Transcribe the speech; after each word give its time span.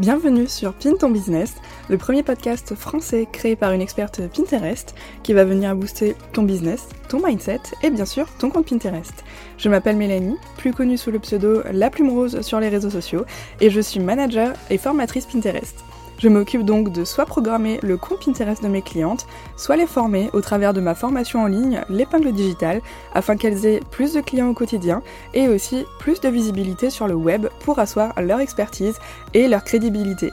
Bienvenue 0.00 0.48
sur 0.48 0.72
Pin 0.72 0.96
ton 0.98 1.08
business, 1.08 1.54
le 1.88 1.96
premier 1.98 2.24
podcast 2.24 2.74
français 2.74 3.28
créé 3.30 3.54
par 3.54 3.70
une 3.70 3.80
experte 3.80 4.22
Pinterest 4.26 4.92
qui 5.22 5.32
va 5.32 5.44
venir 5.44 5.76
booster 5.76 6.16
ton 6.32 6.42
business, 6.42 6.88
ton 7.08 7.24
mindset 7.24 7.60
et 7.84 7.90
bien 7.90 8.04
sûr 8.04 8.26
ton 8.40 8.50
compte 8.50 8.68
Pinterest. 8.68 9.22
Je 9.56 9.68
m'appelle 9.68 9.96
Mélanie, 9.96 10.36
plus 10.56 10.72
connue 10.72 10.98
sous 10.98 11.12
le 11.12 11.20
pseudo 11.20 11.62
La 11.72 11.90
Plume 11.90 12.10
Rose 12.10 12.40
sur 12.40 12.58
les 12.58 12.70
réseaux 12.70 12.90
sociaux 12.90 13.24
et 13.60 13.70
je 13.70 13.80
suis 13.80 14.00
manager 14.00 14.54
et 14.68 14.78
formatrice 14.78 15.26
Pinterest. 15.26 15.84
Je 16.18 16.28
m'occupe 16.28 16.64
donc 16.64 16.92
de 16.92 17.04
soit 17.04 17.26
programmer 17.26 17.78
le 17.82 17.96
compte 17.96 18.24
Pinterest 18.24 18.62
de 18.62 18.68
mes 18.68 18.82
clientes, 18.82 19.26
soit 19.56 19.76
les 19.76 19.86
former 19.86 20.30
au 20.32 20.40
travers 20.40 20.72
de 20.72 20.80
ma 20.80 20.94
formation 20.94 21.42
en 21.42 21.46
ligne, 21.46 21.82
l'épingle 21.88 22.32
digitale, 22.32 22.80
afin 23.14 23.36
qu'elles 23.36 23.66
aient 23.66 23.80
plus 23.90 24.14
de 24.14 24.20
clients 24.20 24.48
au 24.48 24.54
quotidien 24.54 25.02
et 25.34 25.48
aussi 25.48 25.84
plus 25.98 26.20
de 26.20 26.28
visibilité 26.28 26.90
sur 26.90 27.06
le 27.06 27.14
web 27.14 27.48
pour 27.60 27.78
asseoir 27.78 28.12
leur 28.20 28.40
expertise 28.40 28.98
et 29.34 29.48
leur 29.48 29.64
crédibilité. 29.64 30.30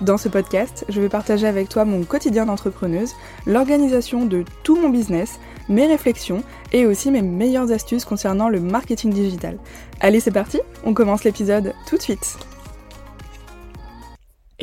Dans 0.00 0.18
ce 0.18 0.28
podcast, 0.28 0.84
je 0.88 1.00
vais 1.00 1.08
partager 1.08 1.46
avec 1.46 1.68
toi 1.68 1.84
mon 1.84 2.02
quotidien 2.02 2.46
d'entrepreneuse, 2.46 3.12
l'organisation 3.46 4.24
de 4.24 4.44
tout 4.64 4.76
mon 4.76 4.88
business, 4.88 5.38
mes 5.68 5.86
réflexions 5.86 6.42
et 6.72 6.84
aussi 6.84 7.12
mes 7.12 7.22
meilleures 7.22 7.70
astuces 7.70 8.04
concernant 8.04 8.48
le 8.48 8.60
marketing 8.60 9.12
digital. 9.12 9.58
Allez, 10.00 10.18
c'est 10.18 10.32
parti, 10.32 10.60
on 10.84 10.94
commence 10.94 11.22
l'épisode 11.22 11.74
tout 11.86 11.96
de 11.96 12.02
suite. 12.02 12.36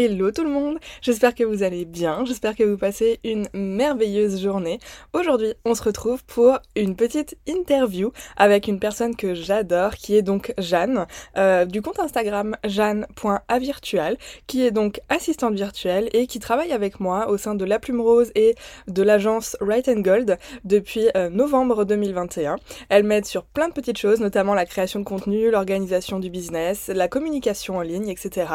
Hello 0.03 0.31
tout 0.31 0.43
le 0.43 0.49
monde, 0.49 0.79
j'espère 1.03 1.35
que 1.35 1.43
vous 1.43 1.61
allez 1.61 1.85
bien, 1.85 2.25
j'espère 2.25 2.55
que 2.55 2.63
vous 2.63 2.75
passez 2.75 3.19
une 3.23 3.47
merveilleuse 3.53 4.41
journée. 4.41 4.79
Aujourd'hui 5.13 5.53
on 5.63 5.75
se 5.75 5.83
retrouve 5.83 6.23
pour 6.25 6.57
une 6.75 6.95
petite 6.95 7.37
interview 7.45 8.11
avec 8.35 8.67
une 8.67 8.79
personne 8.79 9.15
que 9.15 9.35
j'adore 9.35 9.93
qui 9.93 10.17
est 10.17 10.23
donc 10.23 10.55
Jeanne 10.57 11.05
euh, 11.37 11.65
du 11.65 11.83
compte 11.83 11.99
Instagram 11.99 12.57
jeanne.avirtual 12.63 14.17
qui 14.47 14.65
est 14.65 14.71
donc 14.71 15.01
assistante 15.09 15.53
virtuelle 15.53 16.09
et 16.13 16.25
qui 16.25 16.39
travaille 16.39 16.71
avec 16.71 16.99
moi 16.99 17.29
au 17.29 17.37
sein 17.37 17.53
de 17.53 17.63
La 17.63 17.77
Plume 17.77 18.01
Rose 18.01 18.31
et 18.33 18.55
de 18.87 19.03
l'agence 19.03 19.55
Right 19.61 19.87
and 19.87 19.99
Gold 19.99 20.39
depuis 20.63 21.09
euh, 21.15 21.29
novembre 21.29 21.85
2021. 21.85 22.55
Elle 22.89 23.03
m'aide 23.03 23.27
sur 23.27 23.43
plein 23.43 23.67
de 23.67 23.73
petites 23.73 23.99
choses, 23.99 24.19
notamment 24.19 24.55
la 24.55 24.65
création 24.65 24.99
de 24.99 25.05
contenu, 25.05 25.51
l'organisation 25.51 26.17
du 26.17 26.31
business, 26.31 26.87
la 26.87 27.07
communication 27.07 27.77
en 27.77 27.81
ligne, 27.81 28.09
etc. 28.09 28.47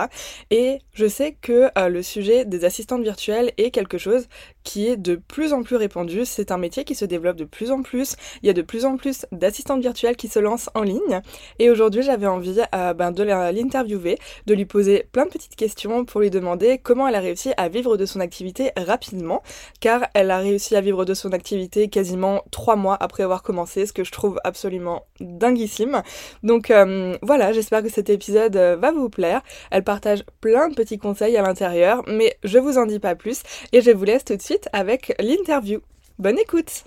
Et 0.51 0.81
je 0.93 1.07
sais 1.07 1.36
que 1.41 1.71
euh, 1.79 1.89
le 1.89 2.03
sujet 2.03 2.45
des 2.45 2.65
assistantes 2.65 3.03
virtuelles 3.03 3.53
est 3.59 3.71
quelque 3.71 3.99
chose 3.99 4.27
qui 4.65 4.89
est 4.89 4.97
de 4.97 5.17
plus 5.17 5.53
en 5.53 5.63
plus 5.63 5.77
répandu. 5.77 6.25
C'est 6.25 6.51
un 6.51 6.59
métier 6.59 6.85
qui 6.85 6.95
se 6.95 7.05
développe 7.05 7.37
de 7.37 7.45
plus 7.45 7.71
en 7.71 7.83
plus. 7.83 8.17
Il 8.43 8.47
y 8.47 8.51
a 8.51 8.53
de 8.53 8.63
plus 8.63 8.85
en 8.85 8.97
plus 8.97 9.27
d'assistantes 9.33 9.81
virtuelles 9.81 10.17
qui 10.17 10.29
se 10.29 10.39
lancent 10.39 10.71
en 10.75 10.83
ligne. 10.83 11.21
Et 11.59 11.71
aujourd'hui, 11.71 12.03
j'avais 12.03 12.27
envie 12.27 12.61
euh, 12.75 12.95
ben, 12.95 13.13
de 13.13 13.23
l'interviewer, 13.23 14.19
de 14.47 14.55
lui 14.55 14.65
poser 14.65 15.07
plein 15.13 15.25
de 15.25 15.31
petites 15.31 15.57
questions 15.57 16.05
pour 16.05 16.21
lui 16.21 16.31
demander 16.31 16.79
comment 16.79 17.07
elle 17.09 17.15
a 17.15 17.21
réussi 17.21 17.53
à 17.57 17.69
vivre 17.69 17.97
de 17.97 18.07
son 18.07 18.21
activité 18.21 18.73
rapidement, 18.77 19.43
car 19.81 20.07
elle 20.15 20.31
a 20.31 20.39
réussi 20.39 20.75
à 20.77 20.81
vivre 20.81 21.05
de 21.05 21.15
son 21.15 21.33
activité 21.33 21.89
quasiment 21.89 22.43
trois 22.51 22.77
mois 22.77 22.97
après 22.99 23.23
avoir 23.23 23.43
commencé, 23.43 23.87
ce 23.87 23.93
que 23.93 24.05
je 24.05 24.13
trouve 24.13 24.41
absolument 24.45 25.07
dinguissime. 25.21 26.03
Donc 26.43 26.71
euh, 26.71 27.17
voilà, 27.23 27.53
j'espère 27.53 27.83
que 27.83 27.89
cet 27.89 28.11
épisode 28.11 28.57
va 28.57 28.93
vous 28.93 29.09
plaire. 29.09 29.43
Elle 29.71 29.85
partage 29.85 30.25
plein 30.41 30.69
de 30.69 30.75
petits 30.75 30.99
conseils 30.99 31.16
à 31.25 31.43
l'intérieur, 31.43 32.03
mais 32.07 32.37
je 32.45 32.59
vous 32.59 32.79
en 32.79 32.87
dis 32.87 32.99
pas 32.99 33.15
plus 33.15 33.43
et 33.73 33.81
je 33.81 33.91
vous 33.91 34.05
laisse 34.05 34.25
tout 34.25 34.37
de 34.37 34.43
suite 34.43 34.69
avec 34.73 35.15
l'interview. 35.19 35.81
Bonne 36.19 36.39
écoute. 36.39 36.85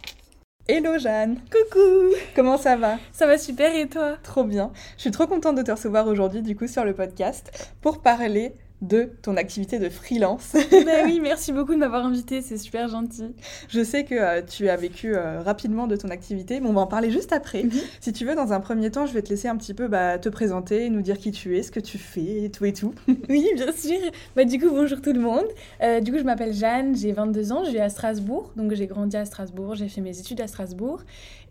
Hello 0.68 1.00
Jeanne. 1.00 1.42
Coucou. 1.52 2.14
Comment 2.36 2.58
ça 2.58 2.76
va? 2.76 2.98
Ça 3.12 3.26
va 3.26 3.38
super 3.40 3.76
et 3.76 3.88
toi? 3.88 4.18
Trop 4.22 4.44
bien. 4.44 4.72
Je 4.98 5.02
suis 5.02 5.12
trop 5.12 5.26
contente 5.26 5.56
de 5.56 5.64
te 5.64 5.72
recevoir 5.72 6.08
aujourd'hui 6.08 6.44
du 6.44 6.56
coup 6.56 6.68
sur 6.68 6.86
le 6.86 6.94
podcast 6.94 7.74
pour 7.82 8.02
parler 8.02 8.54
de 8.82 9.12
ton 9.22 9.36
activité 9.36 9.78
de 9.78 9.90
freelance. 9.90 10.54
bah 10.54 11.04
oui, 11.06 11.20
merci 11.22 11.52
beaucoup 11.52 11.74
de 11.74 11.80
m'avoir 11.80 12.06
invité, 12.06 12.42
c'est 12.42 12.58
super 12.58 12.88
gentil. 12.88 13.34
Je 13.68 13.84
sais 13.84 14.06
que 14.06 14.16
euh, 14.16 14.42
tu 14.42 14.70
as 14.70 14.78
vécu 14.78 15.16
euh, 15.16 15.42
rapidement 15.42 15.86
de 15.86 15.96
ton 15.98 16.10
activité, 16.10 16.62
mais 16.62 16.68
on 16.68 16.74
va 16.74 16.82
en 16.82 16.88
parler 16.88 17.12
juste 17.12 17.34
après. 17.34 17.64
Mhm. 17.64 17.72
Si 18.00 18.14
tu 18.14 18.26
veux, 18.26 18.36
dans 18.36 18.54
un 18.54 18.62
premier 18.62 18.90
temps, 18.90 19.06
je 19.06 19.14
vais 19.14 19.22
te 19.22 19.30
laisser 19.30 19.50
un 19.50 19.58
petit 19.58 19.74
peu 19.74 19.88
bah, 19.88 20.18
te 20.18 20.30
présenter, 20.30 20.90
nous 20.90 21.02
dire 21.02 21.18
qui 21.18 21.32
tu 21.32 21.58
es, 21.58 21.64
ce 21.64 21.72
que 21.72 21.82
tu 21.82 21.98
fais, 21.98 22.44
et 22.44 22.52
tout 22.52 22.66
et 22.66 22.74
tout. 22.74 22.94
oui, 23.30 23.50
bien 23.56 23.72
sûr. 23.74 24.00
Bah, 24.36 24.46
du 24.46 24.60
coup, 24.60 24.70
bonjour 24.70 25.02
tout 25.02 25.14
le 25.14 25.20
monde. 25.20 25.48
Euh, 25.84 26.00
du 26.00 26.12
coup, 26.12 26.18
je 26.18 26.24
m'appelle 26.24 26.54
Jeanne, 26.54 26.96
j'ai 26.96 27.12
22 27.12 27.52
ans, 27.52 27.64
je 27.66 27.72
vis 27.72 27.80
à 27.80 27.90
Strasbourg, 27.90 28.54
donc 28.56 28.74
j'ai 28.74 28.88
grandi 28.88 29.18
à 29.18 29.26
Strasbourg, 29.26 29.76
j'ai 29.76 29.90
fait 29.90 30.02
mes 30.02 30.18
études 30.18 30.40
à 30.40 30.48
Strasbourg. 30.48 31.02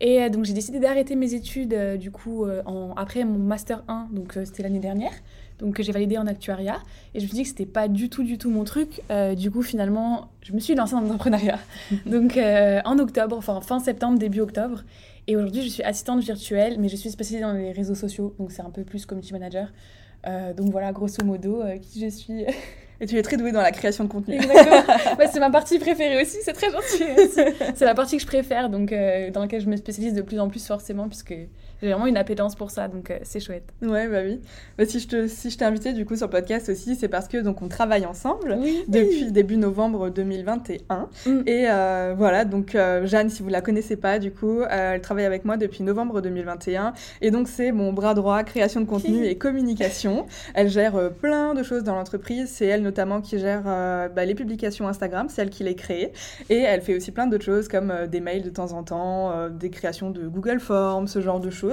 Et 0.00 0.30
donc 0.30 0.44
j'ai 0.44 0.52
décidé 0.52 0.78
d'arrêter 0.78 1.16
mes 1.16 1.34
études 1.34 1.74
du 1.98 2.12
coup 2.12 2.46
en, 2.66 2.92
après 2.96 3.24
mon 3.24 3.38
master 3.38 3.82
1, 3.88 4.10
donc 4.12 4.38
c'était 4.44 4.62
l'année 4.62 4.78
dernière 4.78 5.10
donc 5.58 5.74
que 5.74 5.82
j'ai 5.82 5.92
validé 5.92 6.18
en 6.18 6.26
actuariat. 6.26 6.78
Et 7.14 7.20
je 7.20 7.24
me 7.24 7.28
suis 7.28 7.36
dit 7.36 7.42
que 7.42 7.48
c'était 7.48 7.66
pas 7.66 7.88
du 7.88 8.08
tout, 8.08 8.22
du 8.22 8.38
tout 8.38 8.50
mon 8.50 8.64
truc. 8.64 9.02
Euh, 9.10 9.34
du 9.34 9.50
coup, 9.50 9.62
finalement, 9.62 10.28
je 10.42 10.52
me 10.52 10.60
suis 10.60 10.74
lancée 10.74 10.94
dans 10.94 11.00
l'entrepreneuriat. 11.00 11.58
donc 12.06 12.36
euh, 12.36 12.80
en 12.84 12.98
octobre, 12.98 13.36
enfin 13.36 13.60
fin 13.60 13.80
septembre, 13.80 14.18
début 14.18 14.40
octobre. 14.40 14.84
Et 15.26 15.36
aujourd'hui, 15.36 15.62
je 15.62 15.68
suis 15.68 15.82
assistante 15.82 16.20
virtuelle, 16.22 16.76
mais 16.78 16.88
je 16.88 16.96
suis 16.96 17.10
spécialisée 17.10 17.46
dans 17.46 17.52
les 17.52 17.72
réseaux 17.72 17.94
sociaux, 17.94 18.34
donc 18.38 18.50
c'est 18.50 18.62
un 18.62 18.70
peu 18.70 18.82
plus 18.82 19.04
community 19.04 19.32
manager. 19.34 19.68
Euh, 20.26 20.54
donc 20.54 20.70
voilà, 20.70 20.90
grosso 20.92 21.22
modo, 21.22 21.62
qui 21.82 22.00
je 22.00 22.08
suis. 22.08 22.44
Et 23.00 23.06
tu 23.06 23.16
es 23.16 23.22
très 23.22 23.36
douée 23.36 23.52
dans 23.52 23.60
la 23.60 23.70
création 23.70 24.04
de 24.04 24.08
contenu. 24.08 24.36
Exactement. 24.36 24.82
c'est 25.32 25.38
ma 25.38 25.50
partie 25.50 25.78
préférée 25.78 26.22
aussi, 26.22 26.38
c'est 26.42 26.54
très 26.54 26.70
gentil. 26.70 27.04
C'est 27.74 27.84
la 27.84 27.94
partie 27.94 28.16
que 28.16 28.22
je 28.22 28.26
préfère, 28.26 28.70
donc 28.70 28.90
dans 28.90 29.42
laquelle 29.42 29.60
je 29.60 29.68
me 29.68 29.76
spécialise 29.76 30.14
de 30.14 30.22
plus 30.22 30.40
en 30.40 30.48
plus 30.48 30.66
forcément, 30.66 31.08
puisque 31.08 31.34
j'ai 31.80 31.92
vraiment 31.92 32.06
une 32.06 32.16
appétence 32.16 32.56
pour 32.56 32.70
ça, 32.70 32.88
donc 32.88 33.10
euh, 33.10 33.18
c'est 33.22 33.38
chouette. 33.38 33.72
Ouais, 33.82 34.08
bah 34.08 34.18
oui. 34.24 34.40
Bah, 34.76 34.84
si 34.84 34.98
je 34.98 35.06
te, 35.06 35.28
si 35.28 35.50
je 35.50 35.58
t'ai 35.58 35.64
invité 35.64 35.92
du 35.92 36.04
coup 36.04 36.16
sur 36.16 36.26
le 36.26 36.32
podcast 36.32 36.68
aussi, 36.68 36.96
c'est 36.96 37.06
parce 37.08 37.28
que 37.28 37.38
donc 37.38 37.62
on 37.62 37.68
travaille 37.68 38.04
ensemble 38.04 38.58
depuis 38.88 39.30
début 39.30 39.56
novembre 39.56 40.10
2021. 40.10 41.08
Mm. 41.26 41.42
Et 41.46 41.66
euh, 41.68 42.14
voilà, 42.16 42.44
donc 42.44 42.74
euh, 42.74 43.06
Jeanne, 43.06 43.30
si 43.30 43.42
vous 43.42 43.48
la 43.48 43.60
connaissez 43.60 43.96
pas, 43.96 44.18
du 44.18 44.32
coup, 44.32 44.62
elle 44.68 45.00
travaille 45.00 45.24
avec 45.24 45.44
moi 45.44 45.56
depuis 45.56 45.84
novembre 45.84 46.20
2021. 46.20 46.94
Et 47.20 47.30
donc 47.30 47.46
c'est 47.46 47.70
mon 47.70 47.92
bras 47.92 48.14
droit, 48.14 48.42
création 48.42 48.80
de 48.80 48.86
contenu 48.86 49.24
et 49.24 49.38
communication. 49.38 50.26
Elle 50.54 50.68
gère 50.68 51.12
plein 51.12 51.54
de 51.54 51.62
choses 51.62 51.84
dans 51.84 51.94
l'entreprise. 51.94 52.50
C'est 52.52 52.66
elle 52.66 52.82
notamment 52.82 53.20
qui 53.20 53.38
gère 53.38 53.62
bah, 53.62 54.24
les 54.24 54.34
publications 54.34 54.88
Instagram, 54.88 55.28
c'est 55.28 55.42
elle 55.42 55.50
qui 55.50 55.62
les 55.62 55.76
crée. 55.76 56.12
Et 56.50 56.58
elle 56.58 56.80
fait 56.80 56.96
aussi 56.96 57.12
plein 57.12 57.28
d'autres 57.28 57.44
choses 57.44 57.68
comme 57.68 57.92
des 58.10 58.20
mails 58.20 58.42
de 58.42 58.50
temps 58.50 58.72
en 58.72 58.82
temps, 58.82 59.48
des 59.48 59.70
créations 59.70 60.10
de 60.10 60.26
Google 60.26 60.58
Forms, 60.58 61.06
ce 61.06 61.20
genre 61.20 61.40
de 61.40 61.50
choses. 61.50 61.67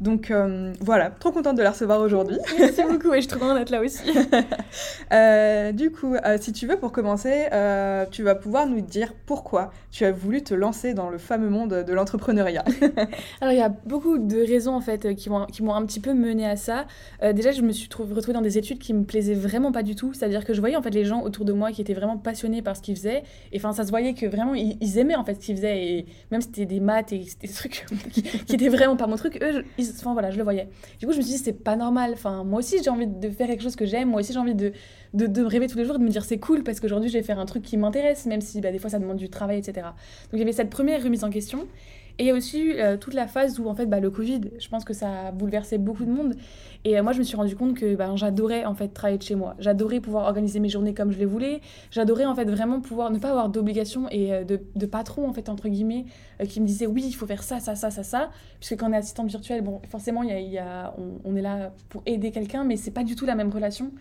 Donc 0.00 0.30
euh, 0.30 0.72
voilà, 0.80 1.10
trop 1.10 1.32
contente 1.32 1.56
de 1.56 1.62
la 1.62 1.70
recevoir 1.70 2.00
aujourd'hui. 2.00 2.38
Merci 2.58 2.82
beaucoup 2.88 3.12
et 3.12 3.16
je 3.16 3.20
suis 3.22 3.28
trop 3.28 3.40
contente 3.40 3.58
d'être 3.58 3.70
là 3.70 3.80
aussi. 3.80 4.02
Euh, 5.12 5.72
du 5.72 5.90
coup, 5.90 6.14
euh, 6.14 6.36
si 6.38 6.52
tu 6.52 6.66
veux, 6.66 6.76
pour 6.76 6.92
commencer, 6.92 7.46
tu 8.10 8.22
vas 8.22 8.34
pouvoir 8.34 8.66
nous 8.66 8.80
dire 8.80 9.14
pourquoi 9.26 9.70
tu 9.90 10.04
as 10.04 10.12
voulu 10.12 10.42
te 10.42 10.52
lancer 10.52 10.92
dans 10.92 11.08
le 11.08 11.16
fameux 11.16 11.48
monde 11.48 11.84
de 11.86 11.92
l'entrepreneuriat. 11.92 12.64
Alors 13.40 13.52
il 13.52 13.58
y 13.58 13.62
a 13.62 13.68
beaucoup 13.68 14.18
de 14.18 14.38
raisons 14.38 14.74
en 14.74 14.80
fait 14.80 15.14
qui 15.14 15.30
m'ont 15.30 15.74
un 15.74 15.86
petit 15.86 16.00
peu 16.00 16.12
mené 16.12 16.46
à 16.46 16.56
ça. 16.56 16.86
déjà, 17.32 17.52
je 17.52 17.62
me 17.62 17.72
suis 17.72 17.88
retrouvée 17.88 18.34
dans 18.34 18.42
des 18.42 18.58
études 18.58 18.78
qui 18.78 18.92
me 18.92 19.04
plaisaient 19.04 19.34
vraiment 19.34 19.72
pas 19.72 19.82
du 19.82 19.94
tout. 19.94 20.12
C'est-à-dire 20.12 20.44
que 20.44 20.52
je 20.52 20.60
voyais 20.60 20.76
en 20.76 20.82
fait 20.82 20.90
les 20.90 21.04
gens 21.04 21.22
autour 21.22 21.44
de 21.44 21.52
moi 21.52 21.72
qui 21.72 21.80
étaient 21.80 21.94
vraiment 21.94 22.18
passionnés 22.18 22.60
par 22.60 22.76
ce 22.76 22.82
qu'ils 22.82 22.96
faisaient. 22.96 23.22
Et 23.52 23.58
enfin, 23.58 23.72
ça 23.72 23.84
se 23.84 23.90
voyait 23.90 24.14
que 24.14 24.26
vraiment 24.26 24.54
ils, 24.54 24.98
aimaient 24.98 25.16
en 25.16 25.24
fait 25.24 25.34
ce 25.34 25.40
qu'ils 25.40 25.56
faisaient. 25.56 25.84
Et 25.84 26.06
même 26.30 26.42
c'était 26.42 26.66
des 26.66 26.80
maths 26.80 27.12
et 27.12 27.24
des 27.40 27.48
trucs 27.48 27.86
qui, 28.12 28.22
qui 28.22 28.54
étaient 28.54 28.68
vraiment 28.68 28.96
pas 28.96 29.06
mon 29.06 29.16
truc 29.16 29.27
eux, 29.36 29.64
enfin 29.78 30.12
voilà, 30.12 30.30
je 30.30 30.38
le 30.38 30.42
voyais. 30.42 30.68
Du 30.98 31.06
coup, 31.06 31.12
je 31.12 31.18
me 31.18 31.22
suis 31.22 31.32
dit, 31.32 31.38
c'est 31.38 31.52
pas 31.52 31.76
normal. 31.76 32.12
Enfin, 32.14 32.44
moi 32.44 32.60
aussi, 32.60 32.82
j'ai 32.82 32.90
envie 32.90 33.06
de 33.06 33.30
faire 33.30 33.46
quelque 33.46 33.62
chose 33.62 33.76
que 33.76 33.86
j'aime. 33.86 34.10
Moi 34.10 34.20
aussi, 34.20 34.32
j'ai 34.32 34.38
envie 34.38 34.54
de, 34.54 34.72
de, 35.14 35.26
de, 35.26 35.42
rêver 35.42 35.66
tous 35.66 35.78
les 35.78 35.84
jours, 35.84 35.98
de 35.98 36.04
me 36.04 36.08
dire, 36.08 36.24
c'est 36.24 36.38
cool 36.38 36.62
parce 36.62 36.80
qu'aujourd'hui, 36.80 37.08
je 37.08 37.18
vais 37.18 37.24
faire 37.24 37.38
un 37.38 37.46
truc 37.46 37.62
qui 37.62 37.76
m'intéresse, 37.76 38.26
même 38.26 38.40
si 38.40 38.60
bah, 38.60 38.72
des 38.72 38.78
fois, 38.78 38.90
ça 38.90 38.98
demande 38.98 39.16
du 39.16 39.28
travail, 39.28 39.58
etc. 39.58 39.86
Donc, 39.86 40.34
il 40.34 40.38
y 40.38 40.42
avait 40.42 40.52
cette 40.52 40.70
première 40.70 41.02
remise 41.02 41.24
en 41.24 41.30
question. 41.30 41.66
Et 42.18 42.24
il 42.24 42.26
y 42.26 42.30
a 42.30 42.34
aussi 42.34 42.72
euh, 42.72 42.96
toute 42.96 43.14
la 43.14 43.28
phase 43.28 43.60
où, 43.60 43.68
en 43.68 43.74
fait, 43.74 43.86
bah, 43.86 44.00
le 44.00 44.10
Covid, 44.10 44.40
je 44.58 44.68
pense 44.68 44.84
que 44.84 44.92
ça 44.92 45.28
a 45.28 45.30
bouleversé 45.30 45.78
beaucoup 45.78 46.04
de 46.04 46.10
monde. 46.10 46.34
Et 46.84 46.98
euh, 46.98 47.02
moi, 47.04 47.12
je 47.12 47.20
me 47.20 47.22
suis 47.22 47.36
rendu 47.36 47.54
compte 47.54 47.74
que 47.74 47.94
bah, 47.94 48.10
j'adorais, 48.16 48.64
en 48.64 48.74
fait, 48.74 48.88
travailler 48.88 49.18
de 49.18 49.22
chez 49.22 49.36
moi. 49.36 49.54
J'adorais 49.60 50.00
pouvoir 50.00 50.24
organiser 50.24 50.58
mes 50.58 50.68
journées 50.68 50.94
comme 50.94 51.12
je 51.12 51.18
les 51.18 51.26
voulais. 51.26 51.60
J'adorais, 51.92 52.24
en 52.24 52.34
fait, 52.34 52.46
vraiment 52.46 52.80
pouvoir 52.80 53.12
ne 53.12 53.20
pas 53.20 53.30
avoir 53.30 53.48
d'obligation 53.50 54.08
et 54.10 54.34
euh, 54.34 54.42
de, 54.42 54.60
de, 54.74 54.86
patron, 54.86 55.28
en 55.28 55.32
fait, 55.32 55.48
entre 55.48 55.68
guillemets, 55.68 56.06
qui 56.48 56.60
me 56.60 56.66
disait, 56.66 56.88
oui, 56.88 57.04
il 57.06 57.12
faut 57.12 57.26
faire 57.26 57.44
ça, 57.44 57.60
ça, 57.60 57.76
ça, 57.76 57.90
ça, 57.90 58.02
ça. 58.02 58.30
Puisque 58.58 58.76
quand 58.76 58.90
on 58.90 58.92
est 58.92 58.96
assistante 58.96 59.28
virtuelle, 59.28 59.62
bon, 59.62 59.80
forcément, 59.88 60.24
y 60.24 60.28
y 60.28 60.58
a, 60.58 60.94
on, 60.98 61.20
on, 61.24 61.36
est 61.36 61.42
là 61.42 61.72
pour 61.88 62.02
aider 62.04 62.32
quelqu'un, 62.32 62.64
mais 62.64 62.76
c'est 62.76 62.90
pas 62.90 63.04
du 63.04 63.14
tout 63.14 63.26
la 63.26 63.36
même 63.36 63.50
relation. 63.50 63.92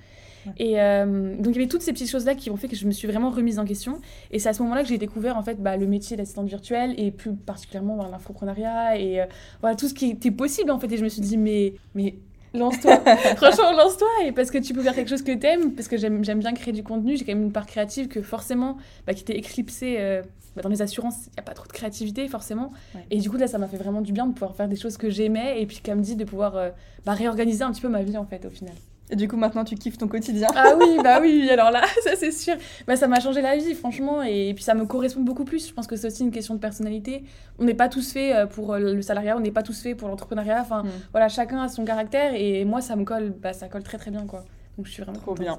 Et 0.57 0.79
euh, 0.79 1.35
donc 1.35 1.53
il 1.53 1.55
y 1.55 1.59
avait 1.59 1.67
toutes 1.67 1.81
ces 1.81 1.93
petites 1.93 2.09
choses-là 2.09 2.35
qui 2.35 2.49
ont 2.49 2.57
fait 2.57 2.67
que 2.67 2.75
je 2.75 2.85
me 2.85 2.91
suis 2.91 3.07
vraiment 3.07 3.29
remise 3.29 3.59
en 3.59 3.65
question. 3.65 3.99
Et 4.31 4.39
c'est 4.39 4.49
à 4.49 4.53
ce 4.53 4.61
moment-là 4.63 4.83
que 4.83 4.89
j'ai 4.89 4.97
découvert 4.97 5.37
en 5.37 5.43
fait 5.43 5.61
bah, 5.61 5.77
le 5.77 5.87
métier 5.87 6.17
d'assistante 6.17 6.47
virtuelle 6.47 6.93
et 6.97 7.11
plus 7.11 7.33
particulièrement 7.33 7.97
bah, 7.97 8.07
l'infoprenariat 8.11 8.97
et 8.97 9.21
euh, 9.21 9.25
voilà 9.61 9.75
tout 9.75 9.87
ce 9.87 9.93
qui 9.93 10.11
était 10.11 10.31
possible 10.31 10.71
en 10.71 10.79
fait. 10.79 10.91
Et 10.91 10.97
je 10.97 11.03
me 11.03 11.09
suis 11.09 11.21
dit 11.21 11.37
mais 11.37 11.73
mais 11.95 12.15
lance-toi, 12.53 12.99
franchement 13.35 13.71
lance-toi 13.73 14.07
et 14.25 14.31
parce 14.31 14.51
que 14.51 14.57
tu 14.57 14.73
peux 14.73 14.81
faire 14.81 14.95
quelque 14.95 15.09
chose 15.09 15.23
que 15.23 15.33
t'aimes, 15.33 15.73
parce 15.73 15.87
que 15.87 15.97
j'aime 15.97 16.21
bien 16.21 16.53
créer 16.53 16.73
du 16.73 16.83
contenu. 16.83 17.17
J'ai 17.17 17.25
quand 17.25 17.33
même 17.33 17.43
une 17.43 17.51
part 17.51 17.65
créative 17.65 18.07
que 18.07 18.21
forcément 18.21 18.77
bah, 19.05 19.13
qui 19.13 19.21
était 19.21 19.37
éclipsée. 19.37 19.97
Euh, 19.99 20.21
bah, 20.55 20.63
dans 20.63 20.69
les 20.69 20.81
assurances, 20.81 21.27
il 21.27 21.33
n'y 21.33 21.39
a 21.39 21.43
pas 21.43 21.53
trop 21.53 21.67
de 21.67 21.71
créativité 21.71 22.27
forcément. 22.27 22.71
Et 23.11 23.19
du 23.19 23.29
coup, 23.29 23.37
là, 23.37 23.45
ça 23.45 23.59
m'a 23.59 23.67
fait 23.67 23.77
vraiment 23.77 24.01
du 24.01 24.11
bien 24.11 24.25
de 24.25 24.33
pouvoir 24.33 24.55
faire 24.55 24.67
des 24.67 24.75
choses 24.75 24.97
que 24.97 25.07
j'aimais 25.07 25.61
et 25.61 25.67
puis, 25.67 25.81
comme 25.85 26.01
dit, 26.01 26.15
de 26.15 26.23
pouvoir 26.23 26.71
bah, 27.05 27.13
réorganiser 27.13 27.63
un 27.63 27.71
petit 27.71 27.81
peu 27.81 27.89
ma 27.89 28.01
vie 28.01 28.17
en 28.17 28.25
fait 28.25 28.43
au 28.43 28.49
final. 28.49 28.73
Et 29.09 29.15
du 29.15 29.27
coup, 29.27 29.37
maintenant, 29.37 29.63
tu 29.63 29.75
kiffes 29.75 29.97
ton 29.97 30.07
quotidien. 30.07 30.49
Ah 30.55 30.73
oui, 30.77 30.97
bah 31.03 31.19
oui, 31.21 31.49
alors 31.49 31.71
là, 31.71 31.81
ça 32.03 32.15
c'est 32.15 32.31
sûr. 32.31 32.55
Bah, 32.87 32.95
ça 32.95 33.07
m'a 33.07 33.19
changé 33.19 33.41
la 33.41 33.55
vie, 33.55 33.73
franchement, 33.73 34.21
et, 34.21 34.53
puis 34.53 34.63
ça 34.63 34.73
me 34.73 34.85
correspond 34.85 35.21
beaucoup 35.21 35.45
plus. 35.45 35.67
Je 35.67 35.73
pense 35.73 35.87
que 35.87 35.95
c'est 35.95 36.07
aussi 36.07 36.23
une 36.23 36.31
question 36.31 36.55
de 36.55 36.59
personnalité. 36.59 37.23
On 37.59 37.63
n'est 37.63 37.73
pas 37.73 37.87
tous 37.87 38.11
faits 38.11 38.35
euh, 38.35 38.45
pour 38.45 38.75
le 38.75 39.01
salariat, 39.01 39.37
on 39.37 39.39
n'est 39.39 39.51
pas 39.51 39.63
tous 39.63 39.81
faits 39.81 39.95
pour 39.95 40.09
l'entrepreneuriat. 40.09 40.61
Enfin, 40.61 40.83
mm. 40.83 40.89
voilà, 41.11 41.29
chacun 41.29 41.61
a 41.61 41.69
son 41.69 41.85
caractère, 41.85 42.33
et 42.35 42.65
moi, 42.65 42.81
ça 42.81 42.95
me 42.95 43.05
colle, 43.05 43.29
bah, 43.29 43.53
ça 43.53 43.67
colle 43.69 43.83
très 43.83 43.97
très 43.97 44.11
bien, 44.11 44.25
quoi. 44.25 44.43
Donc 44.77 44.85
je 44.85 44.91
suis 44.91 45.01
vraiment 45.01 45.19
trop 45.19 45.33
bien. 45.33 45.57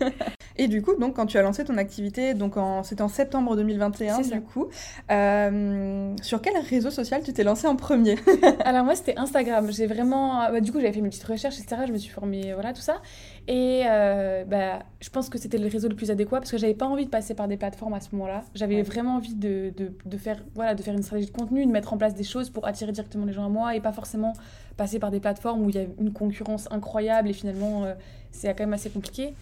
et 0.56 0.68
du 0.68 0.80
coup, 0.80 0.94
donc 0.98 1.16
quand 1.16 1.26
tu 1.26 1.36
as 1.36 1.42
lancé 1.42 1.64
ton 1.64 1.76
activité, 1.76 2.32
donc 2.32 2.56
en... 2.56 2.82
c'était 2.82 3.02
en 3.02 3.08
septembre 3.08 3.56
2021 3.56 4.20
du 4.22 4.40
coup, 4.40 4.68
euh, 5.10 6.14
sur 6.22 6.40
quel 6.40 6.56
réseau 6.56 6.90
social 6.90 7.22
tu 7.22 7.32
t'es 7.34 7.44
lancé 7.44 7.66
en 7.66 7.76
premier? 7.76 8.16
Alors 8.64 8.84
moi 8.84 8.94
c'était 8.94 9.18
Instagram. 9.18 9.70
J'ai 9.70 9.86
vraiment, 9.86 10.50
bah, 10.50 10.60
du 10.60 10.72
coup 10.72 10.80
j'avais 10.80 10.94
fait 10.94 11.02
mes 11.02 11.10
petites 11.10 11.24
recherches 11.24 11.58
etc. 11.60 11.82
Je 11.86 11.92
me 11.92 11.98
suis 11.98 12.10
formée, 12.10 12.54
voilà 12.54 12.72
tout 12.72 12.80
ça. 12.80 13.02
Et 13.46 13.82
euh, 13.86 14.44
bah, 14.44 14.78
je 15.00 15.10
pense 15.10 15.28
que 15.28 15.36
c'était 15.36 15.58
le 15.58 15.68
réseau 15.68 15.88
le 15.88 15.94
plus 15.94 16.10
adéquat 16.10 16.38
parce 16.38 16.50
que 16.50 16.56
j'avais 16.56 16.74
pas 16.74 16.86
envie 16.86 17.04
de 17.04 17.10
passer 17.10 17.34
par 17.34 17.46
des 17.46 17.58
plateformes 17.58 17.92
à 17.92 18.00
ce 18.00 18.08
moment-là. 18.12 18.42
J'avais 18.54 18.80
vraiment 18.80 19.16
envie 19.16 19.34
de, 19.34 19.72
de, 19.76 19.92
de, 20.06 20.16
faire, 20.16 20.42
voilà, 20.54 20.74
de 20.74 20.82
faire 20.82 20.94
une 20.94 21.02
stratégie 21.02 21.30
de 21.30 21.36
contenu, 21.36 21.66
de 21.66 21.70
mettre 21.70 21.92
en 21.92 21.98
place 21.98 22.14
des 22.14 22.24
choses 22.24 22.48
pour 22.48 22.66
attirer 22.66 22.92
directement 22.92 23.26
les 23.26 23.34
gens 23.34 23.44
à 23.44 23.50
moi 23.50 23.76
et 23.76 23.80
pas 23.80 23.92
forcément 23.92 24.32
passer 24.78 24.98
par 24.98 25.10
des 25.10 25.20
plateformes 25.20 25.62
où 25.62 25.68
il 25.68 25.76
y 25.76 25.78
a 25.78 25.84
une 26.00 26.12
concurrence 26.12 26.68
incroyable 26.70 27.28
et 27.28 27.32
finalement 27.32 27.84
euh, 27.84 27.94
c'est 28.34 28.48
quand 28.48 28.64
même 28.64 28.74
assez 28.74 28.90
compliqué. 28.90 29.34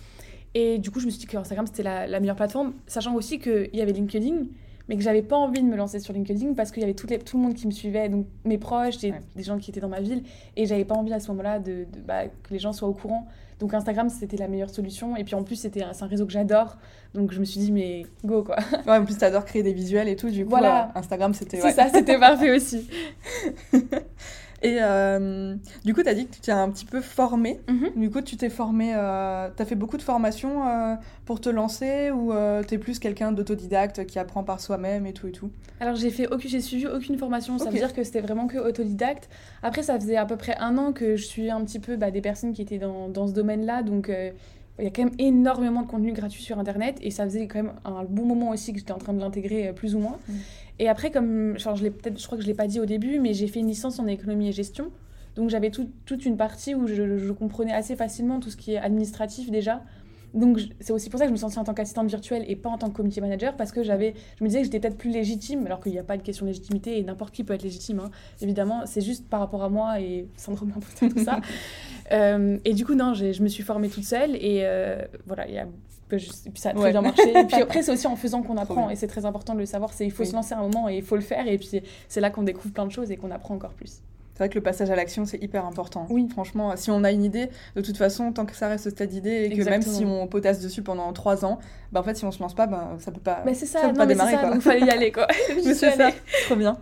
Et 0.54 0.78
du 0.78 0.90
coup, 0.90 1.00
je 1.00 1.06
me 1.06 1.10
suis 1.10 1.20
dit 1.20 1.26
que 1.26 1.36
Instagram 1.36 1.66
c'était 1.66 1.82
la, 1.82 2.06
la, 2.06 2.20
meilleure 2.20 2.36
plateforme, 2.36 2.74
sachant 2.86 3.14
aussi 3.14 3.38
qu'il 3.38 3.70
y 3.72 3.80
avait 3.80 3.92
LinkedIn, 3.92 4.44
mais 4.88 4.96
que 4.96 5.02
j'avais 5.02 5.22
pas 5.22 5.36
envie 5.36 5.62
de 5.62 5.66
me 5.66 5.76
lancer 5.76 5.98
sur 5.98 6.12
LinkedIn 6.12 6.52
parce 6.54 6.70
qu'il 6.70 6.82
y 6.82 6.84
avait 6.84 6.94
tout, 6.94 7.06
les, 7.06 7.18
tout 7.18 7.38
le 7.38 7.42
monde 7.42 7.54
qui 7.54 7.66
me 7.66 7.72
suivait, 7.72 8.08
donc 8.08 8.26
mes 8.44 8.58
proches, 8.58 8.98
des, 8.98 9.14
des 9.34 9.42
gens 9.42 9.58
qui 9.58 9.70
étaient 9.70 9.80
dans 9.80 9.88
ma 9.88 10.00
ville, 10.00 10.22
et 10.56 10.66
j'avais 10.66 10.84
pas 10.84 10.94
envie 10.94 11.12
à 11.12 11.20
ce 11.20 11.28
moment-là 11.28 11.58
de, 11.58 11.86
de 11.90 12.00
bah, 12.06 12.26
que 12.26 12.52
les 12.52 12.58
gens 12.58 12.72
soient 12.72 12.88
au 12.88 12.92
courant. 12.92 13.26
Donc 13.62 13.74
Instagram, 13.74 14.08
c'était 14.08 14.36
la 14.36 14.48
meilleure 14.48 14.70
solution. 14.70 15.16
Et 15.16 15.22
puis 15.22 15.36
en 15.36 15.44
plus, 15.44 15.54
c'était 15.54 15.84
c'est 15.92 16.02
un 16.02 16.08
réseau 16.08 16.26
que 16.26 16.32
j'adore. 16.32 16.78
Donc 17.14 17.30
je 17.30 17.38
me 17.38 17.44
suis 17.44 17.60
dit, 17.60 17.70
mais 17.70 18.06
go 18.24 18.42
quoi. 18.42 18.56
Ouais, 18.88 18.96
en 18.96 19.04
plus, 19.04 19.16
t'adores 19.16 19.44
créer 19.44 19.62
des 19.62 19.72
visuels 19.72 20.08
et 20.08 20.16
tout. 20.16 20.30
Du 20.30 20.42
coup, 20.42 20.50
voilà. 20.50 20.86
Euh, 20.86 20.98
Instagram, 20.98 21.32
c'était. 21.32 21.60
C'est 21.60 21.70
ça, 21.70 21.88
c'était 21.88 22.18
parfait 22.18 22.50
aussi. 22.56 22.88
Et 24.62 24.78
euh, 24.80 25.56
du 25.84 25.92
coup, 25.92 26.02
tu 26.02 26.08
as 26.08 26.14
dit 26.14 26.26
que 26.26 26.34
tu 26.34 26.40
t'es 26.40 26.52
un 26.52 26.70
petit 26.70 26.84
peu 26.84 27.00
formée. 27.00 27.60
Mhm. 27.68 27.90
Du 27.96 28.10
coup, 28.10 28.20
tu 28.20 28.36
t'es 28.36 28.48
formée, 28.48 28.92
euh, 28.94 29.48
tu 29.54 29.62
as 29.62 29.66
fait 29.66 29.74
beaucoup 29.74 29.96
de 29.96 30.02
formations 30.02 30.66
euh, 30.66 30.94
pour 31.24 31.40
te 31.40 31.48
lancer 31.48 32.10
ou 32.12 32.32
tu 32.66 32.74
es 32.74 32.78
plus 32.78 32.98
quelqu'un 32.98 33.32
d'autodidacte 33.32 34.06
qui 34.06 34.18
apprend 34.18 34.44
par 34.44 34.60
soi-même 34.60 35.06
et 35.06 35.12
tout 35.12 35.26
et 35.26 35.32
tout? 35.32 35.50
Alors, 35.80 35.96
j'ai 35.96 36.10
fait 36.10 36.28
aucune, 36.28 36.48
j'ai 36.48 36.60
suivi 36.60 36.86
aucune 36.86 37.18
formation. 37.18 37.58
Ça 37.58 37.70
veut 37.70 37.78
dire 37.78 37.92
que 37.92 38.04
c'était 38.04 38.20
vraiment 38.20 38.46
que 38.46 38.58
autodidacte. 38.58 39.28
Après, 39.62 39.82
ça 39.82 39.98
faisait 39.98 40.16
à 40.16 40.26
peu 40.26 40.36
près 40.36 40.56
un 40.58 40.78
an 40.78 40.92
que 40.92 41.16
je 41.16 41.24
suis 41.24 41.50
un 41.50 41.64
petit 41.64 41.80
peu 41.80 41.96
bah, 41.96 42.10
des 42.10 42.20
personnes 42.20 42.52
qui 42.52 42.62
étaient 42.62 42.78
dans, 42.78 43.08
dans 43.08 43.26
ce 43.26 43.32
domaine-là. 43.32 43.82
Donc, 43.82 44.10
il 44.78 44.84
y 44.84 44.86
a 44.86 44.90
quand 44.90 45.04
même 45.04 45.14
énormément 45.18 45.82
de 45.82 45.86
contenu 45.86 46.12
gratuit 46.12 46.42
sur 46.42 46.58
Internet 46.58 46.98
et 47.02 47.10
ça 47.10 47.24
faisait 47.24 47.46
quand 47.46 47.62
même 47.62 47.72
un 47.84 48.04
bon 48.04 48.24
moment 48.24 48.50
aussi 48.50 48.72
que 48.72 48.78
j'étais 48.78 48.92
en 48.92 48.98
train 48.98 49.12
de 49.12 49.20
l'intégrer 49.20 49.72
plus 49.72 49.94
ou 49.94 49.98
moins. 49.98 50.18
Mhm. 50.28 50.38
Et 50.82 50.88
après, 50.88 51.12
comme 51.12 51.56
je, 51.56 51.62
crois 51.62 51.74
que 51.74 52.42
je 52.42 52.48
ne 52.48 52.50
l'ai 52.50 52.54
pas 52.54 52.66
dit 52.66 52.80
au 52.80 52.86
début, 52.86 53.20
mais 53.20 53.34
j'ai 53.34 53.46
fait 53.46 53.60
une 53.60 53.68
licence 53.68 54.00
en 54.00 54.06
économie 54.08 54.48
et 54.48 54.52
gestion. 54.52 54.90
Donc 55.36 55.48
j'avais 55.48 55.70
toute 55.70 56.26
une 56.26 56.36
partie 56.36 56.74
où 56.74 56.88
je, 56.88 57.30
comprenais 57.30 57.72
assez 57.72 57.94
facilement 57.94 58.40
tout 58.40 58.50
ce 58.50 58.56
qui 58.56 58.72
est 58.72 58.78
administratif 58.78 59.48
déjà. 59.48 59.84
Donc 60.34 60.58
c'est 60.80 60.92
aussi 60.92 61.08
pour 61.08 61.20
ça 61.20 61.26
que 61.26 61.28
je 61.28 61.34
me 61.34 61.38
sentais 61.38 61.58
en 61.58 61.64
tant 61.64 61.72
qu'assistante 61.72 62.08
virtuelle 62.08 62.44
et 62.48 62.56
pas 62.56 62.68
en 62.68 62.78
tant 62.78 62.90
que 62.90 62.96
community 62.96 63.20
manager 63.20 63.54
parce 63.56 63.70
que 63.70 63.84
je 63.84 63.92
me 63.92 64.46
disais 64.46 64.58
que 64.58 64.64
j'étais 64.64 64.80
peut-être 64.80 64.98
plus 64.98 65.10
légitime 65.10 65.66
alors 65.66 65.78
qu'il 65.78 65.92
n'y 65.92 66.00
a 66.00 66.02
pas 66.02 66.16
de 66.16 66.22
question 66.22 66.46
de 66.46 66.50
légitimité 66.50 66.98
et 66.98 67.04
n'importe 67.04 67.32
qui 67.32 67.44
peut 67.44 67.54
être 67.54 67.62
légitime. 67.62 68.00
Hein. 68.00 68.10
Évidemment, 68.40 68.82
c'est 68.84 69.02
juste 69.02 69.28
par 69.28 69.38
rapport 69.38 69.62
à 69.62 69.68
moi 69.68 70.00
et 70.00 70.26
sans 70.36 70.56
trop 70.56 70.66
tout 70.98 71.24
ça. 71.24 71.40
euh, 72.12 72.58
et 72.64 72.74
du 72.74 72.84
coup 72.84 72.94
non, 72.94 73.14
je 73.14 73.42
me 73.42 73.48
suis 73.48 73.62
formée 73.62 73.88
toute 73.88 74.04
seule 74.04 74.36
et 74.36 74.60
euh, 74.62 75.02
voilà, 75.26 75.46
il 75.48 75.54
y 75.54 75.58
a 75.58 75.66
et 76.14 76.50
puis 76.50 76.60
ça 76.60 76.70
a 76.70 76.74
très 76.74 76.90
bien 76.90 77.00
marché. 77.00 77.30
Et 77.30 77.44
puis 77.44 77.56
après, 77.62 77.82
c'est 77.82 77.90
aussi 77.90 78.06
en 78.06 78.16
faisant 78.16 78.42
qu'on 78.42 78.58
apprend. 78.58 78.90
Et 78.90 78.96
c'est 78.96 79.06
très 79.06 79.24
important 79.24 79.54
de 79.54 79.60
le 79.60 79.66
savoir. 79.66 79.94
C'est 79.94 80.04
il 80.04 80.10
faut 80.10 80.26
se 80.26 80.34
lancer 80.34 80.52
un 80.52 80.60
moment 80.60 80.88
et 80.88 80.96
il 80.96 81.02
faut 81.02 81.16
le 81.16 81.22
faire. 81.22 81.48
Et 81.48 81.56
puis 81.56 81.82
c'est 82.08 82.20
là 82.20 82.28
qu'on 82.28 82.42
découvre 82.42 82.74
plein 82.74 82.86
de 82.86 82.92
choses 82.92 83.10
et 83.10 83.16
qu'on 83.16 83.30
apprend 83.30 83.54
encore 83.54 83.72
plus. 83.72 84.02
C'est 84.34 84.38
vrai 84.38 84.48
que 84.48 84.54
le 84.54 84.62
passage 84.62 84.90
à 84.90 84.96
l'action, 84.96 85.26
c'est 85.26 85.42
hyper 85.42 85.66
important. 85.66 86.06
Oui. 86.08 86.26
Franchement, 86.30 86.74
si 86.76 86.90
on 86.90 87.04
a 87.04 87.12
une 87.12 87.22
idée, 87.22 87.50
de 87.76 87.82
toute 87.82 87.98
façon, 87.98 88.32
tant 88.32 88.46
que 88.46 88.56
ça 88.56 88.66
reste 88.66 88.86
au 88.86 88.90
stade 88.90 89.10
d'idée 89.10 89.44
et 89.44 89.56
que 89.56 89.62
même 89.62 89.82
si 89.82 90.06
on 90.06 90.26
potasse 90.26 90.60
dessus 90.60 90.80
pendant 90.80 91.12
trois 91.12 91.44
ans, 91.44 91.58
bah 91.92 92.00
en 92.00 92.02
fait, 92.02 92.16
si 92.16 92.24
on 92.24 92.32
se 92.32 92.40
lance 92.40 92.54
pas, 92.54 92.66
bah, 92.66 92.96
ça 92.98 93.12
peut 93.12 93.20
pas, 93.20 93.42
mais 93.44 93.52
c'est 93.52 93.66
ça, 93.66 93.88
peut 93.88 93.94
pas 93.94 94.06
démarrer. 94.06 94.32
Ça, 94.36 94.50
donc 94.50 94.62
fallait 94.62 94.86
y 94.86 94.90
aller, 94.90 95.12
quoi. 95.12 95.26
c'est 95.62 95.74
ça, 95.74 96.10
trop 96.46 96.56
bien. 96.56 96.78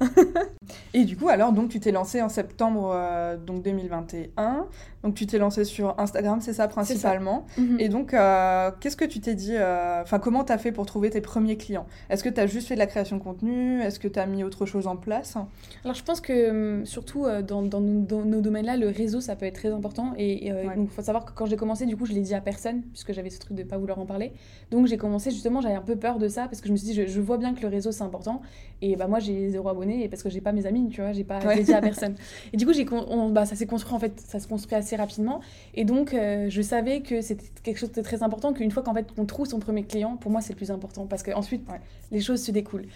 et 0.95 1.05
du 1.05 1.17
coup, 1.17 1.29
alors, 1.29 1.53
donc, 1.53 1.71
tu 1.71 1.81
t'es 1.81 1.91
lancé 1.91 2.23
en 2.23 2.29
septembre 2.29 2.93
euh, 2.95 3.37
donc 3.37 3.63
2021. 3.63 4.67
Donc, 5.03 5.15
tu 5.15 5.27
t'es 5.27 5.39
lancé 5.39 5.65
sur 5.65 5.99
Instagram, 5.99 6.41
c'est 6.41 6.53
ça, 6.53 6.69
principalement. 6.69 7.47
Mhm. 7.57 7.81
Et 7.81 7.89
donc, 7.89 8.13
euh, 8.13 8.71
qu'est-ce 8.81 8.97
que 8.97 9.05
tu 9.05 9.21
t'es 9.21 9.35
dit 9.35 9.55
euh, 9.57 10.03
Enfin, 10.03 10.19
comment 10.19 10.45
tu 10.45 10.53
as 10.53 10.59
fait 10.59 10.73
pour 10.73 10.87
trouver 10.87 11.11
tes 11.11 11.21
premiers 11.21 11.57
clients? 11.57 11.87
Est-ce 12.11 12.23
que 12.23 12.29
tu 12.29 12.41
as 12.41 12.47
juste 12.47 12.69
fait 12.69 12.75
de 12.75 12.81
la 12.81 12.87
création 12.87 13.17
de 13.17 13.23
contenu? 13.23 13.81
Est-ce 13.81 13.99
que 13.99 14.09
tu 14.09 14.19
as 14.19 14.27
mis 14.27 14.45
autre 14.45 14.67
chose 14.67 14.87
en 14.87 14.97
place? 14.97 15.37
Alors, 15.85 15.95
je 15.95 16.05
pense 16.05 16.21
que, 16.21 16.51
hum, 16.81 16.87
surtout, 16.87 17.27
dans, 17.47 17.63
dans, 17.63 17.81
nos, 17.81 18.41
domaines-là, 18.41 18.77
le 18.77 18.89
réseau, 18.89 19.21
ça 19.21 19.37
peut 19.37 19.47
être 19.47 19.55
très 19.55 19.73
important. 19.73 20.13
Et 20.17 20.49
il 20.49 20.89
faut 20.89 21.03
savoir 21.03 21.25
que 21.25 21.33
quand 21.33 21.47
j'ai 21.47 21.57
commencé, 21.57 21.87
du 21.87 21.97
coup, 21.97 22.07
je 22.07 22.13
l'ai 22.13 22.23
dit 22.23 22.35
à 22.35 22.41
personne, 22.41 22.83
puisque 22.93 23.13
j'avais 23.13 23.31
ce 23.31 23.39
truc 23.39 23.57
de 23.57 23.63
ne 23.63 23.69
pas 23.69 23.79
vouloir 23.79 23.99
en 23.99 24.07
parler. 24.07 24.33
Donc, 24.71 24.87
j'ai 24.87 24.97
commencé 24.97 25.31
justement, 25.31 25.61
j'avais 25.61 25.75
un 25.75 25.83
peu 25.83 25.97
peur 25.97 26.19
de 26.19 26.29
ça 26.29 26.47
parce 26.47 26.61
que 26.61 26.69
je 26.69 26.73
me 26.73 26.77
suis 26.77 26.89
dit, 26.89 27.07
je, 27.07 27.21
vois 27.21 27.39
bien 27.39 27.55
que 27.55 27.63
le 27.63 27.69
réseau 27.69 27.93
c'est 27.93 28.03
important 28.03 28.43
et 28.83 28.97
bah 28.97 29.07
moi 29.07 29.19
j'ai 29.19 29.51
zéro 29.51 29.69
abonné 29.69 30.09
parce 30.09 30.23
que 30.23 30.31
j'ai 30.31 30.41
pas 30.41 30.53
mes 30.53 30.67
amis, 30.67 30.89
tu 30.89 31.01
vois, 31.01 31.13
j'ai 31.13 31.25
pas 31.25 31.39
dédié 31.55 31.75
à 31.75 31.81
personne. 31.81 32.15
Et 32.53 32.57
du 32.57 32.67
coup, 32.67 32.73
j'ai, 32.73 32.87
bah, 33.31 33.47
ça 33.47 33.55
s'est 33.55 33.67
construit 33.67 33.95
en 33.95 33.99
fait, 33.99 34.19
ça 34.21 34.41
se 34.41 34.49
construit 34.49 34.75
assez 34.75 34.97
rapidement 34.97 35.41
et 35.75 35.85
donc 35.85 36.15
euh, 36.15 36.47
je 36.49 36.63
savais 36.63 37.01
que 37.01 37.21
c'était 37.21 37.47
quelque 37.63 37.79
chose 37.79 37.93
de 37.93 38.03
très 38.03 38.23
important, 38.23 38.53
qu'une 38.53 38.71
fois 38.71 38.83
qu'en 38.83 38.95
fait 38.95 39.07
on 39.17 39.25
trouve 39.27 39.47
son 39.47 39.59
premier 39.59 39.85
client, 39.85 40.17
pour 40.17 40.31
moi 40.31 40.41
c'est 40.41 40.53
le 40.53 40.57
plus 40.57 40.71
important 40.71 41.07
parce 41.07 41.23
qu'ensuite 41.23 41.69
ouais. 41.71 41.81
les 42.11 42.21
choses 42.21 42.43
se 42.43 42.51
découlent. 42.51 42.87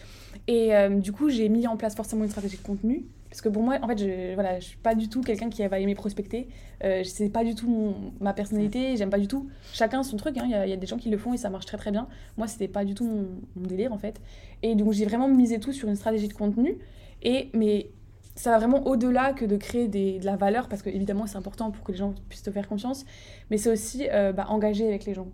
Et 0.46 0.75
euh, 0.75 0.88
du 0.88 1.12
coup, 1.12 1.31
j'ai 1.31 1.48
mis 1.48 1.66
en 1.66 1.76
place 1.76 1.94
forcément 1.94 2.25
une 2.25 2.31
stratégie 2.31 2.56
de 2.56 2.62
contenu 2.62 3.04
parce 3.34 3.42
que 3.42 3.48
pour 3.48 3.64
moi, 3.64 3.78
en 3.82 3.88
fait, 3.88 3.98
je, 3.98 4.34
voilà, 4.34 4.60
je 4.60 4.64
suis 4.64 4.76
pas 4.76 4.94
du 4.94 5.08
tout 5.08 5.20
quelqu'un 5.20 5.50
qui 5.50 5.66
va 5.66 5.81
aimer 5.81 5.96
prospecter. 5.96 6.46
Euh, 6.84 7.02
c'est 7.02 7.31
pas 7.31 7.42
du 7.42 7.56
tout 7.56 7.92
ma 8.20 8.32
personnalité. 8.32 8.96
J'aime 8.96 9.10
pas 9.10 9.19
du 9.19 9.26
tout. 9.26 9.48
Chacun 9.72 10.04
son 10.04 10.16
truc. 10.16 10.38
Hein. 10.38 10.44
Il 10.46 10.70
y, 10.70 10.72
a 10.72 10.76
des 10.76 10.86
gens 10.86 10.98
qui 10.98 11.10
le 11.10 11.19
font 11.19 11.34
et 11.34 11.36
ça 11.36 11.50
marche 11.50 11.66
très 11.66 11.76
très 11.76 11.90
bien. 11.90 12.06
Moi, 12.36 12.46
c'était 12.46 12.69
pas 12.69 12.84
du 12.84 12.94
tout 12.94 13.04
mon, 13.04 13.66
délire 13.66 13.92
en 13.92 13.98
fait. 13.98 14.20
Et 14.62 14.76
donc, 14.76 14.92
j'ai 14.92 15.04
vraiment 15.04 15.26
misé 15.26 15.58
tout 15.58 15.72
sur 15.72 15.88
une 15.88 15.96
stratégie 15.96 16.28
de 16.28 16.32
contenu. 16.32 16.78
Et 17.25 17.50
mais 17.54 17.90
ça 18.36 18.52
va 18.52 18.58
vraiment 18.58 18.86
au-delà 18.86 19.32
que 19.32 19.44
de 19.44 19.56
créer 19.56 19.88
des, 19.88 20.20
de 20.20 20.26
la 20.26 20.36
valeur 20.36 20.69
parce 20.69 20.82
que 20.82 20.90
évidemment 20.90 21.26
c'est 21.26 21.36
important 21.36 21.72
pour 21.72 21.82
que 21.82 21.90
les 21.90 21.98
gens 21.98 22.14
puissent 22.28 22.44
te 22.44 22.52
faire 22.52 22.69
confiance. 22.69 23.04
Mais 23.50 23.56
c'est 23.56 23.72
aussi 23.72 24.08
euh, 24.12 24.31
bah, 24.32 24.46
engager 24.48 24.86
avec 24.86 25.06
les 25.06 25.14
gens. 25.14 25.26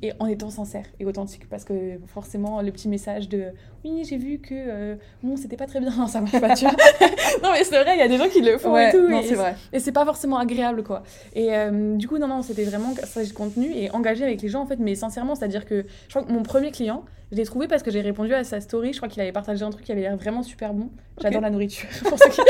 Et 0.00 0.12
en 0.20 0.26
étant 0.26 0.48
sincère 0.48 0.84
et 1.00 1.04
authentique, 1.04 1.48
parce 1.48 1.64
que 1.64 1.98
forcément, 2.06 2.62
le 2.62 2.70
petit 2.70 2.88
message 2.88 3.28
de 3.28 3.46
oui, 3.84 4.04
j'ai 4.08 4.16
vu 4.16 4.38
que 4.38 4.54
euh, 4.54 4.94
bon, 5.24 5.36
c'était 5.36 5.56
pas 5.56 5.66
très 5.66 5.80
bien, 5.80 5.90
non, 5.90 6.06
ça 6.06 6.20
marche 6.20 6.40
pas, 6.40 6.54
tu 6.54 6.64
vois. 6.66 6.76
non, 7.42 7.50
mais 7.52 7.64
c'est 7.64 7.82
vrai, 7.82 7.96
il 7.96 7.98
y 7.98 8.02
a 8.02 8.06
des 8.06 8.16
gens 8.16 8.28
qui 8.28 8.40
le 8.40 8.58
font 8.58 8.76
et 8.78 8.92
tout. 8.92 9.08
Non, 9.08 9.22
c'est 9.24 9.34
vrai. 9.34 9.56
Et 9.72 9.80
c'est 9.80 9.90
pas 9.90 10.04
forcément 10.04 10.38
agréable, 10.38 10.84
quoi. 10.84 11.02
Et 11.34 11.52
euh, 11.52 11.96
du 11.96 12.06
coup, 12.06 12.18
non, 12.18 12.28
non, 12.28 12.42
c'était 12.42 12.62
vraiment 12.62 12.94
ça 12.94 13.24
de 13.24 13.32
contenu 13.32 13.72
et 13.74 13.90
engagé 13.90 14.22
avec 14.22 14.40
les 14.40 14.48
gens, 14.48 14.60
en 14.60 14.66
fait, 14.66 14.78
mais 14.78 14.94
sincèrement, 14.94 15.34
c'est-à-dire 15.34 15.64
que 15.64 15.84
je 16.06 16.14
crois 16.14 16.22
que 16.22 16.30
mon 16.30 16.44
premier 16.44 16.70
client, 16.70 17.04
je 17.32 17.36
l'ai 17.36 17.44
trouvé 17.44 17.66
parce 17.66 17.82
que 17.82 17.90
j'ai 17.90 18.00
répondu 18.00 18.32
à 18.34 18.44
sa 18.44 18.60
story. 18.60 18.92
Je 18.92 18.98
crois 18.98 19.08
qu'il 19.08 19.20
avait 19.20 19.32
partagé 19.32 19.64
un 19.64 19.70
truc 19.70 19.84
qui 19.84 19.92
avait 19.92 20.02
l'air 20.02 20.16
vraiment 20.16 20.42
super 20.42 20.72
bon. 20.72 20.90
J'adore 21.20 21.40
la 21.40 21.50
nourriture, 21.50 21.88
pour 22.08 22.18
ceux 22.18 22.30
qui 22.30 22.40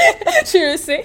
tu 0.45 0.59
le 0.59 0.77
sais. 0.77 1.03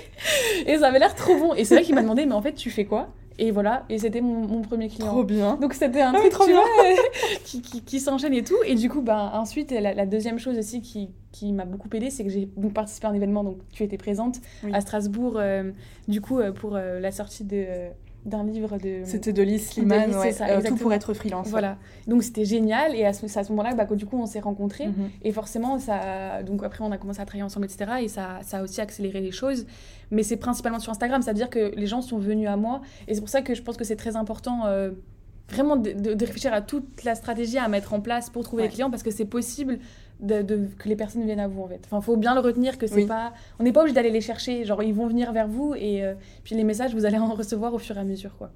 Et 0.68 0.78
ça 0.78 0.88
avait 0.88 1.00
l'air 1.00 1.16
trop 1.16 1.36
bon. 1.38 1.54
Et 1.54 1.64
c'est 1.64 1.76
vrai 1.76 1.84
qu'il 1.84 1.96
m'a 1.96 2.02
demandé, 2.02 2.26
mais 2.26 2.34
en 2.34 2.42
fait, 2.42 2.54
tu 2.54 2.70
fais 2.70 2.86
quoi? 2.86 3.10
Et 3.40 3.52
voilà, 3.52 3.86
et 3.90 3.98
c'était 3.98 4.22
mon, 4.22 4.48
mon, 4.48 4.62
premier 4.62 4.90
client. 4.90 5.08
Trop 5.08 5.24
bien. 5.24 5.56
Donc 5.56 5.74
c'était 5.74 6.02
un 6.02 6.13
ah 6.13 6.20
truc 6.20 6.32
trop 6.32 6.46
bien. 6.46 6.62
qui, 7.44 7.62
qui, 7.62 7.82
qui 7.82 8.00
s'enchaîne 8.00 8.34
et 8.34 8.44
tout. 8.44 8.58
Et 8.66 8.75
du 8.75 8.90
coup, 8.90 9.02
bah, 9.02 9.32
ensuite, 9.34 9.72
la, 9.72 10.06
deuxième 10.06 10.38
chose 10.38 10.58
aussi 10.58 10.82
qui, 10.82 11.10
qui 11.32 11.52
m'a 11.52 11.66
beaucoup 11.66 11.90
aidé, 11.94 12.10
c'est 12.10 12.24
que 12.24 12.30
j'ai 12.30 12.48
donc 12.58 12.74
participé 12.74 13.08
à 13.08 13.10
un 13.10 13.13
événement, 13.13 13.44
donc 13.44 13.58
tu 13.72 13.84
étais 13.84 13.98
présente 13.98 14.40
à 14.72 14.82
Strasbourg, 14.82 15.34
euh, 15.38 15.72
du 16.08 16.22
coup, 16.22 16.40
euh, 16.40 16.52
pour 16.52 16.75
euh, 16.75 17.00
la 17.00 17.12
sortie 17.12 17.44
de 17.44 17.66
d'un 18.25 18.44
livre 18.44 18.77
de. 18.77 19.01
C'était 19.03 19.34
de 19.34 19.42
Lise 19.42 19.70
Sliman, 19.70 20.13
ouais. 20.15 20.63
tout 20.63 20.75
pour 20.75 20.94
être 20.94 21.13
freelance. 21.13 21.48
Voilà. 21.50 21.77
Donc 22.08 22.24
c'était 22.24 22.46
génial. 22.46 22.96
Et 22.96 23.06
à 23.06 23.13
ce, 23.13 23.25
à 23.25 23.44
ce 23.44 23.50
moment-là, 23.51 23.75
bah, 23.75 23.86
du 23.86 24.06
coup, 24.06 24.18
on 24.18 24.25
s'est 24.25 24.39
rencontrés. 24.39 24.88
Mhm. 24.88 25.10
Et 25.24 25.32
forcément, 25.32 25.80
ça. 25.80 26.44
Donc 26.44 26.63
après, 26.63 26.84
on 26.84 26.92
a 26.92 26.98
commencé 26.98 27.22
à 27.22 27.25
travailler 27.25 27.44
ensemble, 27.44 27.65
etc. 27.65 27.92
Et 28.01 28.08
ça, 28.08 28.39
ça 28.44 28.60
a 28.60 28.63
aussi 28.63 28.82
accéléré 28.82 29.22
les 29.22 29.32
choses. 29.32 29.65
Mais 30.12 30.24
c'est 30.24 30.38
principalement 30.38 30.80
sur 30.80 30.92
Instagram. 30.92 31.22
C'est-à-dire 31.22 31.50
que 31.50 31.74
les 31.75 31.88
gens 31.88 32.01
sont 32.01 32.18
venus 32.18 32.48
à 32.48 32.56
moi. 32.56 32.82
Et 33.08 33.15
c'est 33.15 33.22
pour 33.22 33.30
ça 33.30 33.42
que 33.42 33.56
je 33.56 33.62
pense 33.62 33.77
que 33.77 33.84
c'est 33.84 33.96
très 33.96 34.15
important. 34.15 34.65
Euh, 34.65 34.92
vraiment 35.50 35.75
de, 35.75 35.92
de, 35.92 36.25
réfléchir 36.25 36.53
à 36.53 36.62
toute 36.62 37.03
la 37.03 37.15
stratégie 37.15 37.58
à 37.58 37.68
mettre 37.68 37.94
en 37.94 38.00
place 38.00 38.30
pour 38.30 38.44
trouver 38.44 38.63
les 38.63 38.70
clients 38.70 38.89
parce 38.89 39.03
que 39.03 39.12
c'est 39.12 39.25
possible 39.25 39.80
de, 40.20 40.67
que 40.77 40.88
les 40.88 40.96
personnes 40.96 41.25
viennent 41.25 41.39
à 41.39 41.48
vous 41.48 41.62
en 41.62 41.67
fait. 41.67 41.82
Enfin, 41.86 42.01
faut 42.01 42.17
bien 42.17 42.34
le 42.34 42.39
retenir 42.39 42.77
que 42.77 42.88
c'est 42.88 43.05
pas, 43.05 43.34
on 43.60 43.63
n'est 43.63 43.74
pas 43.74 43.82
obligé 43.82 43.96
d'aller 43.96 44.12
les 44.12 44.22
chercher. 44.22 44.63
Genre, 44.65 44.82
ils 44.84 44.93
vont 44.93 45.08
venir 45.08 45.32
vers 45.32 45.48
vous 45.48 45.75
et 45.75 46.03
euh, 46.03 46.13
puis 46.43 46.55
les 46.55 46.63
messages, 46.63 46.93
vous 46.93 47.05
allez 47.05 47.17
en 47.17 47.34
recevoir 47.34 47.74
au 47.74 47.79
fur 47.79 47.98
et 47.98 48.00
à 48.00 48.03
mesure, 48.03 48.36
quoi. 48.38 48.51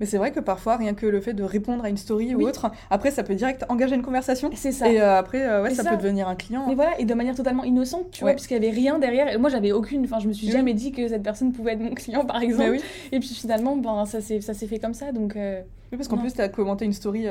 Mais 0.00 0.06
c'est 0.06 0.18
vrai 0.18 0.30
que 0.32 0.40
parfois, 0.40 0.76
rien 0.76 0.94
que 0.94 1.06
le 1.06 1.20
fait 1.20 1.32
de 1.34 1.42
répondre 1.42 1.84
à 1.84 1.88
une 1.88 1.96
story 1.96 2.34
ou 2.34 2.42
autre, 2.46 2.70
après, 2.90 3.10
ça 3.10 3.22
peut 3.22 3.34
direct 3.34 3.64
engager 3.68 3.94
une 3.94 4.02
conversation. 4.02 4.50
C'est 4.54 4.72
ça. 4.72 4.90
Et 4.90 5.00
euh, 5.00 5.16
après, 5.18 5.42
euh, 5.46 5.62
ouais, 5.62 5.70
ça, 5.74 5.82
ça- 5.82 5.90
peut 5.90 5.96
devenir 5.96 6.28
un 6.28 6.34
client. 6.34 6.64
Mais 6.68 6.74
voilà, 6.74 6.98
et 6.98 7.04
de 7.04 7.14
manière 7.14 7.34
totalement 7.34 7.64
innocente, 7.64 8.10
tu 8.10 8.24
Ouais. 8.24 8.30
vois, 8.30 8.34
parce 8.36 8.46
qu'il 8.46 8.56
y 8.56 8.60
avait 8.66 8.74
rien 8.74 8.98
derrière. 8.98 9.28
Et 9.32 9.36
moi, 9.38 9.50
j'avais 9.50 9.72
aucune. 9.72 10.04
Enfin, 10.04 10.18
je 10.20 10.28
me 10.28 10.32
suis 10.32 10.46
Oui. 10.46 10.52
jamais 10.52 10.74
dit 10.74 10.92
que 10.92 11.06
cette 11.08 11.22
personne 11.22 11.52
pouvait 11.52 11.72
être 11.72 11.80
mon 11.80 11.94
client, 11.94 12.24
par 12.24 12.40
exemple. 12.42 12.70
Oui. 12.72 12.80
Et 13.12 13.20
puis 13.20 13.28
finalement, 13.28 13.76
ben, 13.76 14.04
ça 14.06 14.20
s'est 14.20 14.40
ça 14.40 14.54
fait 14.54 14.78
comme 14.78 14.94
ça. 14.94 15.12
Donc, 15.12 15.36
euh, 15.36 15.60
Oui, 15.90 15.98
parce 15.98 16.08
qu'en 16.08 16.16
plus, 16.18 16.32
t'as 16.32 16.48
commenté 16.48 16.84
une 16.84 16.92
story 16.92 17.26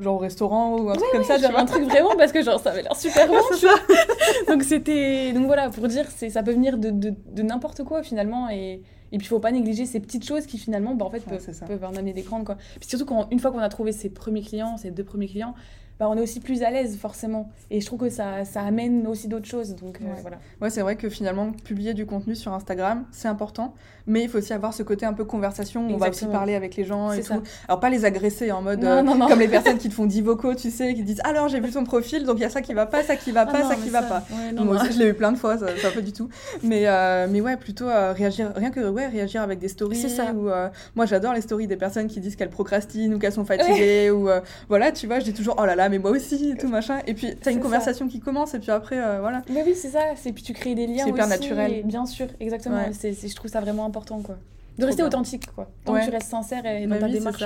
genre 0.00 0.14
au 0.14 0.18
restaurant 0.18 0.76
ou 0.78 0.90
un 0.90 0.94
truc 0.94 1.08
comme 1.12 1.24
ça, 1.24 1.34
tu 1.36 1.40
j'avais 1.42 1.52
vois. 1.54 1.62
un 1.62 1.66
truc 1.66 1.84
vraiment 1.84 2.14
parce 2.16 2.30
que 2.32 2.42
genre 2.42 2.60
ça 2.60 2.70
avait 2.70 2.82
l'air 2.82 2.94
super 2.94 3.26
bon. 3.28 3.34
c'est 3.50 3.66
ça. 3.66 3.74
Donc 4.48 4.62
c'était 4.62 5.32
donc 5.32 5.46
voilà 5.46 5.70
pour 5.70 5.88
dire 5.88 6.04
c'est 6.14 6.30
ça 6.30 6.42
peut 6.42 6.52
venir 6.52 6.78
de, 6.78 6.90
de, 6.90 7.12
de 7.32 7.42
n'importe 7.42 7.82
quoi 7.84 8.02
finalement 8.02 8.48
et 8.50 8.82
et 9.12 9.18
puis 9.18 9.26
il 9.26 9.28
faut 9.28 9.40
pas 9.40 9.52
négliger 9.52 9.86
ces 9.86 10.00
petites 10.00 10.24
choses 10.24 10.46
qui 10.46 10.58
finalement 10.58 10.94
bah, 10.94 11.06
en 11.06 11.10
fait 11.10 11.22
peuvent 11.66 11.84
en 11.84 11.94
amener 11.94 12.12
des 12.12 12.22
grandes 12.22 12.44
quoi. 12.44 12.56
Puis 12.80 12.88
surtout 12.88 13.06
quand 13.06 13.28
une 13.30 13.40
fois 13.40 13.50
qu'on 13.50 13.58
a 13.58 13.68
trouvé 13.68 13.92
ses 13.92 14.10
premiers 14.10 14.42
clients, 14.42 14.76
ses 14.76 14.90
deux 14.90 15.04
premiers 15.04 15.28
clients, 15.28 15.54
bah, 15.98 16.06
on 16.08 16.16
est 16.16 16.20
aussi 16.22 16.40
plus 16.40 16.62
à 16.62 16.70
l'aise 16.70 16.96
forcément 16.96 17.50
et 17.70 17.80
je 17.80 17.86
trouve 17.86 17.98
que 18.00 18.08
ça, 18.10 18.44
ça 18.44 18.62
amène 18.62 19.06
aussi 19.06 19.26
d'autres 19.28 19.46
choses 19.48 19.74
donc 19.74 19.98
euh, 20.00 20.04
Ouais. 20.04 20.20
voilà. 20.22 20.38
Ouais, 20.60 20.70
c'est 20.70 20.80
vrai 20.82 20.96
que 20.96 21.08
finalement, 21.08 21.52
publier 21.64 21.92
du 21.94 22.06
contenu 22.06 22.34
sur 22.36 22.52
Instagram, 22.52 23.04
c'est 23.10 23.28
important. 23.28 23.74
Mais 24.06 24.22
il 24.22 24.28
faut 24.30 24.38
aussi 24.38 24.54
avoir 24.54 24.72
ce 24.72 24.82
côté 24.82 25.04
un 25.04 25.12
peu 25.12 25.26
conversation 25.26 25.86
où 25.86 25.92
on 25.92 25.96
va 25.98 26.08
aussi 26.08 26.24
parler 26.26 26.54
avec 26.54 26.76
les 26.76 26.84
gens 26.84 27.12
et 27.12 27.20
tout. 27.22 27.42
Alors, 27.68 27.78
pas 27.78 27.90
les 27.90 28.06
agresser 28.06 28.50
en 28.52 28.62
mode 28.62 28.82
Non, 28.82 28.88
euh, 28.90 29.02
non, 29.02 29.14
non. 29.16 29.26
comme 29.28 29.38
les 29.40 29.48
personnes 29.58 29.76
qui 29.76 29.90
te 29.90 29.94
font 29.94 30.06
10 30.06 30.22
vocaux, 30.22 30.54
tu 30.54 30.70
sais, 30.70 30.94
qui 30.94 31.02
disent 31.02 31.20
Alors, 31.24 31.48
j'ai 31.48 31.60
vu 31.60 31.70
ton 31.70 31.84
profil, 31.84 32.24
donc 32.24 32.38
il 32.38 32.40
y 32.40 32.44
a 32.46 32.48
ça 32.48 32.62
qui 32.62 32.72
va 32.72 32.86
pas, 32.86 33.02
ça 33.02 33.16
qui 33.16 33.32
va 33.32 33.42
Ah 33.42 33.52
pas, 33.52 33.64
ça 33.68 33.74
qui 33.76 33.90
va 33.90 34.00
pas. 34.02 34.22
ouais, 34.30 34.52
Moi 34.64 34.76
aussi, 34.76 34.92
je 34.94 34.98
l'ai 34.98 35.08
eu 35.08 35.14
plein 35.14 35.30
de 35.32 35.36
fois, 35.36 35.58
ça, 35.58 35.66
ça 35.76 35.90
pas 35.90 36.00
du 36.00 36.12
tout. 36.14 36.30
Mais, 36.62 36.84
euh, 36.86 37.26
mais 37.30 37.42
ouais, 37.42 37.58
plutôt 37.58 37.84
réagir, 37.86 38.50
rien 38.56 38.70
que 38.70 38.88
ouais, 38.88 39.08
réagir 39.08 39.42
avec 39.42 39.58
des 39.58 39.68
stories. 39.68 39.96
C'est 39.96 40.08
ça. 40.08 40.32
Ou, 40.32 40.48
moi, 40.96 41.04
j'adore 41.04 41.34
les 41.34 41.42
stories 41.42 41.66
des 41.66 41.76
personnes 41.76 42.06
qui 42.06 42.20
disent 42.20 42.36
qu'elles 42.36 42.48
procrastinent 42.48 43.12
ou 43.14 43.18
qu'elles 43.18 43.32
sont 43.32 43.44
fatiguées. 43.44 44.10
Ou 44.10 44.30
voilà, 44.70 44.90
tu 44.90 45.06
vois, 45.06 45.18
je 45.18 45.24
dis 45.24 45.34
toujours 45.34 45.56
Oh 45.60 45.66
là 45.66 45.76
là, 45.76 45.87
mais 45.88 45.98
moi 45.98 46.10
aussi, 46.12 46.50
et 46.50 46.56
tout 46.56 46.68
machin. 46.68 47.00
Et 47.06 47.14
puis, 47.14 47.34
t'as 47.40 47.50
une 47.50 47.58
ça. 47.58 47.62
conversation 47.62 48.08
qui 48.08 48.20
commence, 48.20 48.54
et 48.54 48.58
puis 48.58 48.70
après, 48.70 48.98
euh, 48.98 49.20
voilà. 49.20 49.42
Mais 49.50 49.62
oui, 49.64 49.74
c'est 49.74 49.88
ça, 49.88 50.00
c'est 50.16 50.32
puis 50.32 50.42
tu 50.42 50.52
crées 50.52 50.74
des 50.74 50.86
liens 50.86 51.04
C'est 51.04 51.10
hyper 51.10 51.26
aussi, 51.26 51.38
naturel. 51.40 51.72
et 51.72 51.82
bien 51.82 52.06
sûr, 52.06 52.26
exactement. 52.40 52.76
Ouais. 52.76 52.92
C'est, 52.92 53.12
je 53.12 53.34
trouve 53.34 53.50
ça 53.50 53.60
vraiment 53.60 53.84
important 53.86 54.20
quoi. 54.20 54.36
De 54.76 54.82
Trop 54.82 54.86
rester 54.86 55.02
bien. 55.02 55.08
authentique 55.08 55.46
quoi. 55.54 55.68
Tant 55.84 55.92
Ouais. 55.94 56.00
que 56.00 56.04
tu 56.06 56.10
restes 56.12 56.30
sincère 56.30 56.64
et 56.66 56.84
dans 56.86 56.90
Bah 56.96 57.00
ta 57.00 57.08
démarche. 57.08 57.44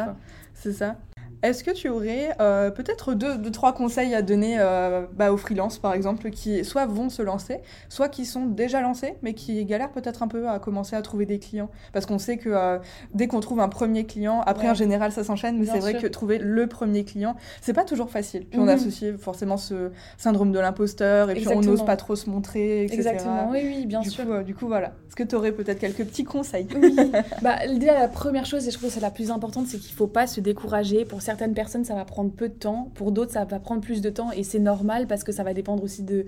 C'est 0.54 0.72
ça. 0.72 0.96
Est-ce 1.42 1.64
que 1.64 1.70
tu 1.72 1.88
aurais 1.88 2.30
euh, 2.40 2.70
peut-être 2.70 3.14
deux, 3.14 3.36
deux, 3.36 3.50
trois 3.50 3.72
conseils 3.72 4.14
à 4.14 4.22
donner 4.22 4.56
euh, 4.58 5.02
bah, 5.14 5.32
aux 5.32 5.36
freelances, 5.36 5.78
par 5.78 5.92
exemple, 5.92 6.30
qui 6.30 6.64
soit 6.64 6.86
vont 6.86 7.08
se 7.08 7.20
lancer, 7.22 7.58
soit 7.88 8.08
qui 8.08 8.24
sont 8.26 8.46
déjà 8.46 8.80
lancés, 8.80 9.14
mais 9.22 9.34
qui 9.34 9.64
galèrent 9.64 9.90
peut-être 9.90 10.22
un 10.22 10.28
peu 10.28 10.48
à 10.48 10.58
commencer 10.60 10.94
à 10.94 11.02
trouver 11.02 11.26
des 11.26 11.38
clients? 11.40 11.68
Parce 11.92 12.06
qu'on 12.06 12.18
sait 12.18 12.36
que 12.36 12.48
euh, 12.50 12.78
dès 13.14 13.26
qu'on 13.26 13.40
trouve 13.40 13.58
un 13.60 13.68
premier 13.68 14.04
client, 14.06 14.40
après 14.46 14.64
Ouais. 14.66 14.70
en 14.70 14.74
général 14.74 15.10
ça 15.10 15.24
s'enchaîne, 15.24 15.58
mais 15.58 15.66
c'est 15.66 15.80
vrai 15.80 15.94
que 15.94 16.06
trouver 16.06 16.38
le 16.38 16.66
premier 16.68 17.04
client, 17.04 17.34
c'est 17.60 17.72
pas 17.72 17.84
toujours 17.84 18.10
facile. 18.10 18.46
Puis 18.46 18.60
on 18.60 18.64
Mhm. 18.64 18.68
associe 18.68 19.16
forcément 19.16 19.56
ce 19.56 19.90
syndrome 20.18 20.52
de 20.52 20.60
l'imposteur, 20.60 21.30
et 21.30 21.34
puis 21.34 21.48
on 21.48 21.60
n'ose 21.60 21.84
pas 21.84 21.96
trop 21.96 22.14
se 22.14 22.30
montrer, 22.30 22.84
etc. 22.84 22.98
Exactement, 23.00 23.50
oui, 23.50 23.62
oui, 23.64 23.86
bien 23.86 24.00
du 24.00 24.10
sûr. 24.10 24.24
Coup, 24.24 24.42
du 24.44 24.54
coup, 24.54 24.68
voilà. 24.68 24.88
Est-ce 25.08 25.16
que 25.16 25.24
tu 25.24 25.34
aurais 25.34 25.52
peut-être 25.52 25.80
quelques 25.80 26.04
petits 26.04 26.24
conseils? 26.24 26.68
Oui, 26.74 26.96
bah, 27.42 27.56
déjà 27.66 27.94
la 27.98 28.08
première 28.08 28.46
chose, 28.46 28.66
et 28.68 28.70
je 28.70 28.76
trouve 28.76 28.88
que 28.90 28.94
c'est 28.94 29.00
la 29.00 29.10
plus 29.10 29.30
importante, 29.32 29.66
c'est 29.66 29.78
qu'il 29.78 29.94
faut 29.94 30.06
pas 30.06 30.26
se 30.28 30.40
décourager. 30.40 31.04
Pour 31.04 31.20
certaines 31.32 31.54
personnes, 31.54 31.84
ça 31.84 31.94
va 31.94 32.04
prendre 32.04 32.30
peu 32.30 32.48
de 32.48 32.54
temps, 32.54 32.90
pour 32.94 33.12
d'autres, 33.12 33.32
ça 33.32 33.44
va 33.44 33.58
prendre 33.58 33.80
plus 33.80 34.00
de 34.00 34.10
temps, 34.10 34.30
et 34.32 34.42
c'est 34.42 34.58
normal 34.58 35.06
parce 35.06 35.24
que 35.24 35.32
ça 35.32 35.42
va 35.42 35.54
dépendre 35.54 35.82
aussi 35.82 36.02
de, 36.02 36.26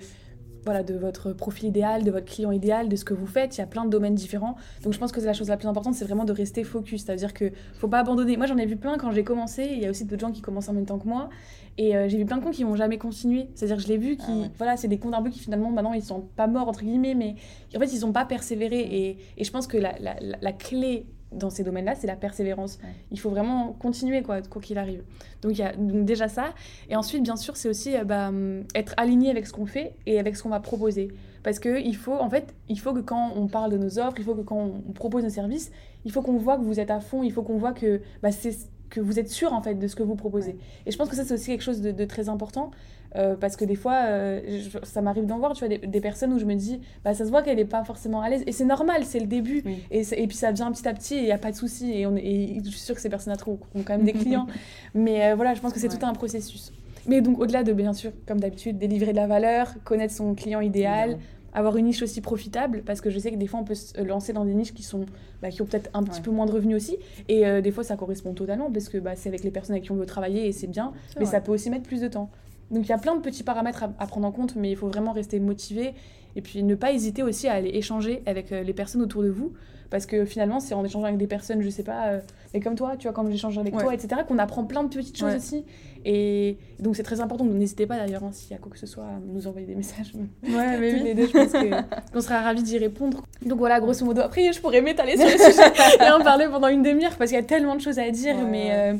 voilà, 0.64 0.82
de 0.82 0.94
votre 0.94 1.32
profil 1.34 1.68
idéal, 1.68 2.04
de 2.04 2.10
votre 2.10 2.24
client 2.24 2.50
idéal, 2.50 2.88
de 2.88 2.96
ce 2.96 3.04
que 3.04 3.12
vous 3.12 3.26
faites. 3.26 3.56
Il 3.56 3.60
y 3.60 3.62
a 3.62 3.66
plein 3.66 3.84
de 3.84 3.90
domaines 3.90 4.14
différents. 4.14 4.56
Donc 4.82 4.94
je 4.94 4.98
pense 4.98 5.12
que 5.12 5.20
c'est 5.20 5.26
la 5.26 5.34
chose 5.34 5.48
la 5.48 5.58
plus 5.58 5.68
importante, 5.68 5.94
c'est 5.94 6.06
vraiment 6.06 6.24
de 6.24 6.32
rester 6.32 6.64
focus. 6.64 7.04
C'est-à-dire 7.04 7.34
que 7.34 7.52
faut 7.74 7.88
pas 7.88 7.98
abandonner. 8.00 8.38
Moi, 8.38 8.46
j'en 8.46 8.56
ai 8.56 8.64
vu 8.64 8.76
plein 8.76 8.96
quand 8.96 9.10
j'ai 9.10 9.24
commencé. 9.24 9.68
Il 9.72 9.78
y 9.80 9.86
a 9.86 9.90
aussi 9.90 10.06
d'autres 10.06 10.22
gens 10.26 10.32
qui 10.32 10.40
commencent 10.40 10.70
en 10.70 10.72
même 10.72 10.86
temps 10.86 10.98
que 10.98 11.06
moi. 11.06 11.28
Et 11.76 11.94
euh, 11.96 12.08
j'ai 12.08 12.16
vu 12.16 12.24
plein 12.24 12.38
de 12.38 12.42
comptes 12.42 12.54
qui 12.54 12.64
n'ont 12.64 12.76
jamais 12.76 12.96
continué. 12.96 13.50
C'est-à-dire 13.54 13.76
que 13.76 13.82
je 13.82 13.88
l'ai 13.88 13.98
vu, 13.98 14.16
qui, 14.16 14.24
Ah 14.26 14.36
ouais. 14.36 14.50
voilà, 14.56 14.76
c'est 14.78 14.88
des 14.88 14.98
comptes 14.98 15.12
un 15.14 15.22
peu 15.22 15.28
qui 15.28 15.38
finalement, 15.40 15.70
maintenant, 15.70 15.92
ils 15.92 16.02
sont 16.02 16.22
pas 16.34 16.46
morts, 16.46 16.68
entre 16.68 16.82
guillemets, 16.82 17.14
mais 17.14 17.34
en 17.76 17.78
fait, 17.80 17.92
ils 17.92 18.00
n'ont 18.00 18.12
pas 18.12 18.24
persévéré. 18.24 18.78
Et, 18.80 19.18
et 19.36 19.44
je 19.44 19.50
pense 19.50 19.66
que 19.66 19.76
la, 19.76 19.92
la, 19.98 20.14
la- 20.20 20.38
la 20.40 20.52
clé 20.52 21.04
dans 21.34 21.50
ces 21.50 21.64
domaines-là, 21.64 21.94
c'est 21.94 22.06
la 22.06 22.16
persévérance. 22.16 22.78
Ouais. 22.82 22.90
Il 23.10 23.20
faut 23.20 23.30
vraiment 23.30 23.72
continuer, 23.72 24.22
quoi, 24.22 24.42
quoi 24.42 24.62
qu'il 24.62 24.78
arrive. 24.78 25.02
Donc, 25.42 25.52
il 25.52 25.58
y 25.58 25.62
a 25.62 25.74
donc 25.74 26.04
déjà 26.04 26.28
ça. 26.28 26.54
Et 26.88 26.96
ensuite, 26.96 27.22
bien 27.22 27.36
sûr, 27.36 27.56
c'est 27.56 27.68
aussi 27.68 27.96
euh, 27.96 28.04
bah, 28.04 28.28
hum, 28.28 28.64
être 28.74 28.94
aligné 28.96 29.30
avec 29.30 29.46
ce 29.46 29.52
qu'on 29.52 29.66
fait 29.66 29.94
et 30.06 30.18
avec 30.18 30.36
ce 30.36 30.42
qu'on 30.42 30.48
va 30.48 30.60
proposer. 30.60 31.08
Parce 31.42 31.58
que 31.58 31.80
il 31.80 31.96
faut, 31.96 32.14
en 32.14 32.30
fait, 32.30 32.54
il 32.68 32.80
faut 32.80 32.94
que 32.94 33.00
quand 33.00 33.32
on 33.36 33.46
parle 33.46 33.70
de 33.70 33.78
nos 33.78 33.98
offres, 33.98 34.16
il 34.18 34.24
faut 34.24 34.34
que 34.34 34.40
quand 34.40 34.70
on 34.88 34.92
propose 34.92 35.24
nos 35.24 35.30
services, 35.30 35.70
il 36.04 36.12
faut 36.12 36.22
qu'on 36.22 36.38
voit 36.38 36.56
que 36.56 36.62
vous 36.62 36.80
êtes 36.80 36.90
à 36.90 37.00
fond, 37.00 37.22
il 37.22 37.32
faut 37.32 37.42
qu'on 37.42 37.58
voit 37.58 37.72
que 37.72 38.00
bah, 38.22 38.32
c'est 38.32 38.56
que 38.90 39.00
vous 39.00 39.18
êtes 39.18 39.28
sûr 39.28 39.52
en 39.52 39.60
fait 39.60 39.74
de 39.74 39.86
ce 39.86 39.96
que 39.96 40.02
vous 40.02 40.14
proposez. 40.14 40.56
Et 40.86 40.90
je 40.90 40.96
pense 40.96 41.08
que 41.08 41.16
ça 41.16 41.24
c'est 41.24 41.34
aussi 41.34 41.46
quelque 41.46 41.62
chose 41.62 41.80
de, 41.80 41.90
de 41.90 42.04
très 42.04 42.28
important 42.28 42.70
euh, 43.16 43.36
parce 43.36 43.56
que 43.56 43.64
des 43.64 43.74
fois 43.76 43.94
euh, 44.06 44.40
je- 44.46 44.78
ça 44.84 45.00
m'arrive 45.02 45.26
d'en 45.26 45.38
voir 45.38 45.52
tu 45.52 45.60
vois 45.66 45.68
des, 45.68 45.78
des 45.86 46.00
personnes 46.00 46.32
où 46.32 46.38
je 46.38 46.44
me 46.44 46.54
dis 46.54 46.80
bah 47.04 47.14
ça 47.14 47.24
se 47.24 47.30
voit 47.30 47.42
qu'elle 47.42 47.56
n'est 47.56 47.64
pas 47.64 47.84
forcément 47.84 48.20
à 48.20 48.28
l'aise. 48.28 48.42
Et 48.46 48.52
c'est 48.52 48.64
normal 48.64 49.04
c'est 49.04 49.20
le 49.20 49.26
début. 49.26 49.62
Oui. 49.64 49.78
et, 49.90 50.02
et 50.22 50.26
puis 50.26 50.36
ça 50.36 50.50
vient 50.52 50.70
petit 50.72 50.86
à 50.88 50.92
petit 50.94 51.14
et 51.14 51.18
il 51.18 51.24
n'y 51.24 51.32
a 51.32 51.38
pas 51.38 51.50
de 51.52 51.56
souci. 51.56 51.92
Et, 51.92 52.06
on 52.06 52.16
et 52.16 52.60
je 52.64 52.70
suis 52.70 52.78
sûre 52.80 52.94
que 52.94 53.00
ces 53.00 53.08
personnes-là 53.10 53.38
ont 53.48 53.58
quand 53.84 53.96
même 53.96 54.04
des 54.04 54.12
clients. 54.12 54.46
Mais 54.94 55.26
euh, 55.26 55.34
voilà 55.34 55.54
je 55.54 55.60
pense 55.60 55.72
que 55.72 55.78
c'est 55.80 55.90
Ouais. 55.92 55.98
tout 55.98 56.06
un 56.06 56.12
processus. 56.12 56.72
Mais 57.06 57.20
donc 57.20 57.38
au-delà 57.38 57.62
de 57.62 57.72
bien 57.72 57.92
sûr 57.92 58.12
comme 58.26 58.40
d'habitude 58.40 58.78
délivrer 58.78 59.12
de 59.12 59.16
la 59.16 59.26
valeur 59.26 59.72
connaître 59.84 60.14
son 60.14 60.34
client 60.34 60.60
idéal 60.60 61.18
avoir 61.56 61.76
une 61.76 61.84
niche 61.86 62.02
aussi 62.02 62.20
profitable 62.20 62.82
parce 62.84 63.00
que 63.00 63.10
je 63.10 63.18
sais 63.20 63.30
que 63.30 63.36
des 63.36 63.46
fois 63.46 63.60
on 63.60 63.64
peut 63.64 63.76
se 63.76 64.00
lancer 64.02 64.32
dans 64.32 64.44
des 64.44 64.54
niches 64.54 64.74
qui 64.74 64.82
sont 64.82 65.06
bah, 65.40 65.50
qui 65.50 65.62
ont 65.62 65.66
peut-être 65.66 65.88
un 65.94 66.02
petit 66.02 66.16
Ouais. 66.16 66.22
peu 66.24 66.30
moins 66.32 66.46
de 66.46 66.50
revenus 66.50 66.76
aussi. 66.76 66.96
Et 67.28 67.44
des 67.62 67.70
fois 67.70 67.84
ça 67.84 67.96
correspond 67.96 68.32
totalement 68.32 68.72
parce 68.72 68.88
que 68.88 68.98
bah, 68.98 69.12
c'est 69.14 69.28
avec 69.28 69.44
les 69.44 69.52
personnes 69.52 69.74
avec 69.74 69.84
qui 69.84 69.92
on 69.92 69.96
veut 69.96 70.04
travailler 70.06 70.48
et 70.48 70.52
c'est 70.52 70.66
bien. 70.66 70.92
Mais 71.16 71.24
vrai. 71.26 71.30
ça 71.30 71.40
peut 71.40 71.52
aussi 71.52 71.70
mettre 71.70 71.84
plus 71.84 72.00
de 72.00 72.08
temps 72.08 72.28
donc 72.70 72.84
il 72.86 72.88
y 72.88 72.92
a 72.92 72.98
plein 72.98 73.14
de 73.14 73.20
petits 73.20 73.42
paramètres 73.42 73.84
à, 73.84 73.90
à 73.98 74.06
prendre 74.06 74.26
en 74.26 74.32
compte 74.32 74.56
mais 74.56 74.70
il 74.70 74.76
faut 74.76 74.88
vraiment 74.88 75.12
rester 75.12 75.38
motivé 75.40 75.94
et 76.36 76.40
puis 76.42 76.62
ne 76.62 76.74
pas 76.74 76.92
hésiter 76.92 77.22
aussi 77.22 77.46
à 77.48 77.52
aller 77.52 77.70
échanger 77.74 78.22
avec 78.26 78.50
euh, 78.52 78.62
les 78.62 78.72
personnes 78.72 79.02
autour 79.02 79.22
de 79.22 79.28
vous 79.28 79.52
parce 79.90 80.06
que 80.06 80.24
finalement 80.24 80.58
c'est 80.60 80.74
en 80.74 80.84
échangeant 80.84 81.06
avec 81.06 81.18
des 81.18 81.26
personnes 81.28 81.60
je 81.62 81.68
sais 81.70 81.84
pas 81.84 82.06
euh, 82.08 82.20
mais 82.52 82.60
comme 82.60 82.74
toi 82.74 82.96
tu 82.98 83.06
vois 83.06 83.12
comme 83.12 83.30
j'échange 83.30 83.56
avec 83.58 83.74
Ouais. 83.76 83.82
toi 83.82 83.94
etc 83.94 84.22
qu'on 84.26 84.38
apprend 84.38 84.64
plein 84.64 84.82
de 84.82 84.88
petites 84.88 85.16
choses 85.16 85.30
Ouais. 85.32 85.36
aussi 85.36 85.64
et 86.06 86.58
donc 86.80 86.96
c'est 86.96 87.02
très 87.02 87.20
important 87.20 87.44
donc 87.44 87.54
n'hésitez 87.54 87.86
pas 87.86 87.96
d'ailleurs 87.96 88.24
hein, 88.24 88.30
s'il 88.32 88.50
y 88.50 88.54
a 88.54 88.58
quoi 88.58 88.70
que 88.72 88.78
ce 88.78 88.86
soit 88.86 89.04
à 89.04 89.20
nous 89.26 89.46
envoyer 89.46 89.66
des 89.66 89.74
messages 89.76 90.12
Ouais, 90.14 90.22
mais 90.80 90.92
oui. 90.94 91.00
les 91.02 91.14
deux, 91.14 91.26
je 91.26 91.32
pense 91.32 91.52
qu'on 92.12 92.20
sera 92.20 92.40
ravis 92.42 92.62
d'y 92.62 92.76
répondre. 92.78 93.22
Donc 93.46 93.58
voilà, 93.58 93.80
grosso 93.80 94.04
modo. 94.04 94.20
Après, 94.20 94.52
je 94.52 94.60
pourrais 94.60 94.82
m'étaler 94.82 95.16
sur 95.16 95.26
le 95.26 95.32
sujet 95.52 95.72
et 96.00 96.10
en 96.10 96.22
parler 96.22 96.46
pendant 96.50 96.68
une 96.68 96.82
demi-heure 96.82 97.16
parce 97.16 97.30
qu'il 97.30 97.38
y 97.38 97.42
a 97.42 97.44
tellement 97.44 97.74
de 97.74 97.80
choses 97.80 97.98
à 97.98 98.10
dire. 98.10 98.36
Ouais, 98.36 98.44
mais 98.50 98.68
euh, 98.72 98.94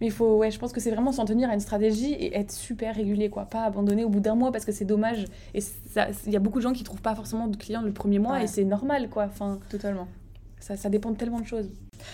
mais 0.00 0.06
il 0.06 0.12
faut, 0.12 0.36
ouais, 0.38 0.50
je 0.50 0.58
pense 0.58 0.72
que 0.72 0.80
c'est 0.80 0.90
vraiment 0.90 1.12
s'en 1.12 1.24
tenir 1.24 1.50
à 1.50 1.54
une 1.54 1.60
stratégie 1.60 2.12
et 2.12 2.36
être 2.36 2.52
super 2.52 2.94
régulier, 2.94 3.28
quoi. 3.30 3.44
Pas 3.44 3.64
abandonner 3.64 4.04
au 4.04 4.08
bout 4.08 4.20
d'un 4.20 4.34
mois 4.34 4.50
parce 4.52 4.64
que 4.64 4.72
c'est 4.72 4.84
dommage. 4.84 5.24
Et 5.54 5.60
il 6.26 6.32
y 6.32 6.36
a 6.36 6.40
beaucoup 6.40 6.58
de 6.58 6.62
gens 6.62 6.72
qui 6.72 6.84
trouvent 6.84 7.02
pas 7.02 7.14
forcément 7.14 7.46
de 7.48 7.56
clients 7.56 7.82
le 7.82 7.92
premier 7.92 8.18
mois 8.18 8.32
Ouais. 8.34 8.44
et 8.44 8.46
c'est 8.46 8.64
normal, 8.64 9.08
quoi. 9.10 9.24
Enfin, 9.24 9.58
Totalement. 9.68 10.08
ça, 10.58 10.76
ça 10.76 10.88
dépend 10.88 11.10
de 11.10 11.16
tellement 11.16 11.40
de 11.40 11.46
choses. 11.46 11.68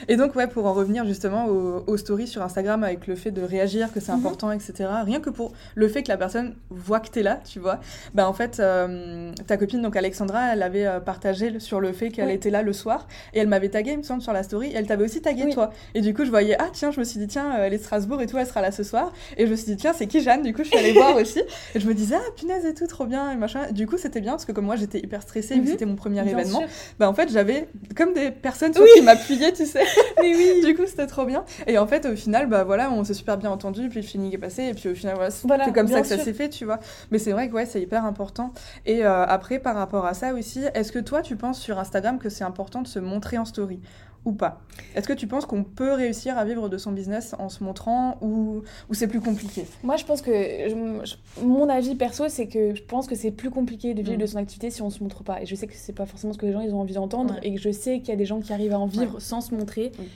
Et 0.09 0.17
donc, 0.17 0.35
ouais, 0.37 0.47
pour 0.47 0.67
en 0.67 0.73
revenir 0.73 1.05
justement 1.07 1.47
aux, 1.47 1.85
aux 1.87 1.97
stories 1.97 2.27
sur 2.27 2.43
Instagram 2.43 2.83
avec 2.85 3.07
le 3.07 3.15
fait 3.17 3.31
de 3.31 3.43
réagir, 3.43 3.93
que 3.93 4.01
c'est 4.01 4.13
Mhm. 4.13 4.19
important, 4.19 4.51
etc. 4.53 4.89
Rien 5.05 5.21
que 5.21 5.31
pour 5.31 5.53
le 5.75 5.89
fait 5.89 6.03
que 6.03 6.09
la 6.09 6.17
personne 6.17 6.55
voit 6.71 7.01
que 7.01 7.09
t'es 7.09 7.23
là, 7.23 7.41
tu 7.49 7.59
vois. 7.61 7.81
Bah, 8.15 8.29
en 8.29 8.33
fait, 8.33 8.61
euh, 8.61 9.33
ta 9.47 9.57
copine, 9.57 9.83
donc 9.83 9.97
Alexandra, 9.97 10.53
elle 10.53 10.63
avait 10.63 10.87
euh, 10.87 11.01
partagé 11.01 11.59
sur 11.61 11.81
le 11.81 11.93
fait 11.93 12.11
qu'elle 12.11 12.29
Oui. 12.29 12.35
était 12.35 12.51
là 12.51 12.63
le 12.63 12.73
soir. 12.73 13.07
Et 13.35 13.39
elle 13.41 13.49
m'avait 13.49 13.69
tagué, 13.69 13.93
il 13.93 13.99
me 13.99 14.03
semble, 14.03 14.23
sur 14.23 14.33
la 14.33 14.43
story. 14.43 14.69
Et 14.69 14.75
elle 14.75 14.87
t'avait 14.87 15.05
aussi 15.05 15.21
tagué, 15.23 15.45
Oui. 15.45 15.55
toi. 15.55 15.73
Et 15.95 16.01
du 16.01 16.15
coup, 16.15 16.25
je 16.25 16.31
voyais, 16.31 16.57
ah, 16.59 16.69
tiens, 16.73 16.91
je 16.91 16.99
me 17.01 17.05
suis 17.05 17.19
dit, 17.19 17.27
tiens, 17.29 17.53
elle 17.59 17.73
est 17.75 17.79
de 17.79 17.83
Strasbourg 17.83 18.21
et 18.23 18.27
tout, 18.27 18.39
elle 18.39 18.47
sera 18.47 18.61
là 18.61 18.73
ce 18.73 18.83
soir. 18.83 19.13
Et 19.37 19.47
je 19.47 19.51
me 19.51 19.57
suis 19.57 19.67
dit, 19.67 19.77
tiens, 19.77 19.93
c'est 19.97 20.07
qui 20.07 20.21
Jeanne? 20.21 20.43
Du 20.43 20.53
coup, 20.55 20.63
je 20.65 20.69
suis 20.69 20.79
allée 20.79 20.93
voir 20.93 21.17
aussi. 21.17 21.43
Et 21.75 21.81
je 21.81 21.87
me 21.87 21.95
disais, 21.95 22.17
ah, 22.17 22.31
punaise 22.37 22.65
et 22.65 22.75
tout, 22.75 22.87
trop 22.87 23.07
bien, 23.07 23.31
et 23.33 23.37
machin. 23.37 23.71
Du 23.71 23.87
coup, 23.87 23.97
c'était 23.99 24.21
bien 24.21 24.33
parce 24.33 24.45
que 24.45 24.53
comme 24.53 24.65
moi, 24.67 24.77
j'étais 24.77 24.99
hyper 24.99 25.23
stressée, 25.23 25.57
Mhm. 25.57 25.67
c'était 25.67 25.87
mon 25.87 25.97
premier 25.97 26.23
Bien 26.23 26.33
événement. 26.33 26.61
sûr. 26.61 26.69
Bah, 26.99 27.09
en 27.09 27.15
fait, 27.15 27.31
j'avais 27.31 27.69
comme 27.97 28.13
des 28.15 28.31
personnes 28.31 28.73
sur 28.73 28.83
Oui. 28.83 28.91
qui 28.95 29.03
m'appuyaient, 29.03 29.53
tu 29.53 29.67
sais. 29.67 29.76
Mais 30.23 30.35
oui. 30.35 30.63
Du 30.65 30.75
coup, 30.75 30.87
c'était 30.87 31.07
trop 31.07 31.25
bien. 31.25 31.45
Et 31.67 31.79
en 31.79 31.87
fait, 31.87 32.07
au 32.07 32.17
final, 32.17 32.47
bah 32.49 32.65
voilà, 32.65 32.91
on 32.91 33.05
s'est 33.05 33.15
super 33.15 33.39
bien 33.39 33.51
entendu, 33.51 33.89
puis 33.89 34.01
le 34.01 34.07
feeling 34.07 34.35
est 34.35 34.39
passé, 34.39 34.65
et 34.65 34.75
puis 34.75 34.89
au 34.89 34.95
final, 34.95 35.15
voilà, 35.15 35.31
c'est 35.31 35.47
Voilà, 35.47 35.71
comme 35.71 35.89
ça 35.89 36.01
que 36.01 36.07
ça 36.07 36.19
s'est 36.19 36.33
fait, 36.33 36.49
tu 36.49 36.65
vois. 36.65 36.79
Mais 37.11 37.19
c'est 37.19 37.33
vrai 37.33 37.49
que 37.49 37.55
ouais, 37.55 37.67
c'est 37.67 37.81
hyper 37.81 38.05
important. 38.05 38.53
Et 38.85 39.05
euh, 39.05 39.25
après, 39.27 39.59
par 39.59 39.77
rapport 39.77 40.07
à 40.07 40.15
ça 40.15 40.35
aussi, 40.35 40.63
est-ce 40.75 40.93
que 40.93 40.99
toi, 40.99 41.23
tu 41.23 41.37
penses 41.37 41.61
sur 41.61 41.79
Instagram 41.79 42.19
que 42.19 42.29
c'est 42.29 42.45
important 42.45 42.83
de 42.83 42.89
se 42.89 42.99
montrer 42.99 43.39
en 43.39 43.45
story? 43.45 43.81
Ou 44.27 44.33
pas 44.33 44.61
Est-ce 44.95 45.09
que 45.09 45.13
tu 45.15 45.27
penses 45.27 45.47
qu'on 45.47 45.65
peut 45.65 45.93
réussir 45.95 46.37
à 46.37 46.45
vivre 46.45 46.69
de 46.69 46.77
son 46.77 46.93
business 46.93 47.35
en 47.39 47.49
se 47.49 47.65
montrant 47.65 48.19
ou, 48.21 48.63
ou 48.91 48.95
c'est 48.95 49.07
plus 49.07 49.21
compliqué? 49.21 49.65
Moi, 49.83 49.97
je 49.97 50.05
pense 50.05 50.21
que 50.21 50.31
je- 50.33 51.01
je- 51.07 51.45
mon 51.45 51.69
avis 51.71 51.95
perso, 51.95 52.29
c'est 52.29 52.47
que 52.49 52.75
je 52.75 52.83
pense 52.83 53.07
que 53.07 53.15
c'est 53.15 53.31
plus 53.31 53.51
compliqué 53.51 53.95
de 53.95 54.03
vivre 54.03 54.17
Mm. 54.17 54.21
de 54.21 54.27
son 54.27 54.37
activité 54.39 54.71
si 54.71 54.83
on 54.83 54.91
se 54.91 55.03
montre 55.03 55.23
pas. 55.25 55.41
Et 55.41 55.47
je 55.47 55.55
sais 55.55 55.67
que 55.67 55.73
c'est 55.75 55.95
pas 55.95 56.05
forcément 56.07 56.33
ce 56.35 56.39
que 56.39 56.45
les 56.47 56.53
gens 56.53 56.61
ils 56.61 56.75
ont 56.75 56.81
envie 56.81 56.95
d'entendre 56.95 57.35
Ouais. 57.35 57.41
et 57.45 57.55
que 57.55 57.61
je 57.61 57.71
sais 57.71 58.01
qu'il 58.01 58.09
y 58.09 58.13
a 58.13 58.17
des 58.17 58.27
gens 58.27 58.41
qui 58.41 58.53
arrivent 58.53 58.75
à 58.75 58.79
en 58.79 58.87
vivre 58.87 59.21
sans 59.21 59.41
se 59.41 59.55
montrer. 59.55 59.93
Oui. 59.99 60.09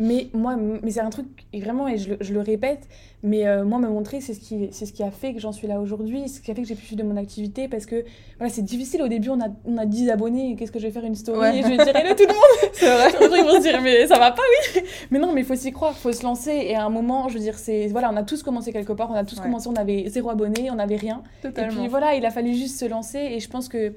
Mais 0.00 0.28
moi, 0.32 0.56
mais 0.56 0.90
c'est 0.92 1.00
un 1.00 1.10
truc, 1.10 1.26
et 1.52 1.60
vraiment, 1.60 1.88
et 1.88 1.98
je 1.98 2.10
le, 2.10 2.16
je 2.20 2.32
le 2.32 2.40
répète, 2.40 2.88
mais 3.24 3.46
euh, 3.48 3.64
moi, 3.64 3.78
me 3.80 3.88
montrer, 3.88 4.20
c'est 4.20 4.32
ce, 4.32 4.38
qui, 4.38 4.68
c'est 4.70 4.86
ce 4.86 4.92
qui 4.92 5.02
a 5.02 5.10
fait 5.10 5.34
que 5.34 5.40
j'en 5.40 5.50
suis 5.50 5.66
là 5.66 5.80
aujourd'hui, 5.80 6.28
ce 6.28 6.40
qui 6.40 6.50
a 6.52 6.54
fait 6.54 6.62
que 6.62 6.68
j'ai 6.68 6.76
pu 6.76 6.86
suivre 6.86 7.02
de 7.02 7.08
mon 7.08 7.16
activité, 7.16 7.66
parce 7.66 7.84
que 7.84 8.04
voilà, 8.38 8.52
c'est 8.52 8.62
difficile. 8.62 9.02
Au 9.02 9.08
début, 9.08 9.30
on 9.30 9.40
a, 9.40 9.48
on 9.64 9.76
a 9.76 9.86
10 9.86 10.10
abonnés, 10.10 10.54
qu'est-ce 10.56 10.70
que 10.70 10.78
je 10.78 10.86
vais 10.86 10.92
faire 10.92 11.04
une 11.04 11.16
story 11.16 11.38
Ouais. 11.40 11.58
et 11.58 11.62
je 11.62 11.68
vais 11.68 11.76
dire 11.78 11.96
hello 11.96 12.14
tout 12.14 12.22
le 12.22 12.28
monde 12.28 12.70
C'est 12.72 12.86
vrai. 12.86 13.08
Ils 13.38 13.44
vont 13.44 13.56
se 13.56 13.62
dire, 13.62 13.82
mais 13.82 14.06
ça 14.06 14.18
va 14.18 14.30
pas, 14.30 14.42
oui 14.74 14.82
Mais 15.10 15.18
non, 15.18 15.32
mais 15.32 15.40
il 15.40 15.46
faut 15.46 15.56
s'y 15.56 15.72
croire, 15.72 15.94
il 15.96 16.00
faut 16.00 16.12
se 16.12 16.22
lancer, 16.22 16.52
et 16.52 16.76
à 16.76 16.84
un 16.84 16.90
moment, 16.90 17.28
je 17.28 17.34
veux 17.34 17.40
dire, 17.40 17.58
c'est. 17.58 17.88
Voilà, 17.88 18.10
on 18.12 18.16
a 18.16 18.22
tous 18.22 18.42
commencé 18.44 18.72
quelque 18.72 18.92
part, 18.92 19.10
on 19.10 19.14
a 19.14 19.24
tous 19.24 19.36
Ouais. 19.38 19.42
commencé, 19.42 19.68
on 19.68 19.74
avait 19.76 20.04
zéro 20.08 20.30
abonné, 20.30 20.70
on 20.70 20.76
n'avait 20.76 20.96
rien. 20.96 21.22
Et 21.44 21.48
puis 21.50 21.88
voilà, 21.88 22.14
il 22.14 22.24
a 22.24 22.30
fallu 22.30 22.54
juste 22.54 22.78
se 22.78 22.84
lancer 22.84 23.18
et 23.18 23.40
je 23.40 23.48
pense 23.48 23.68
que 23.68 23.94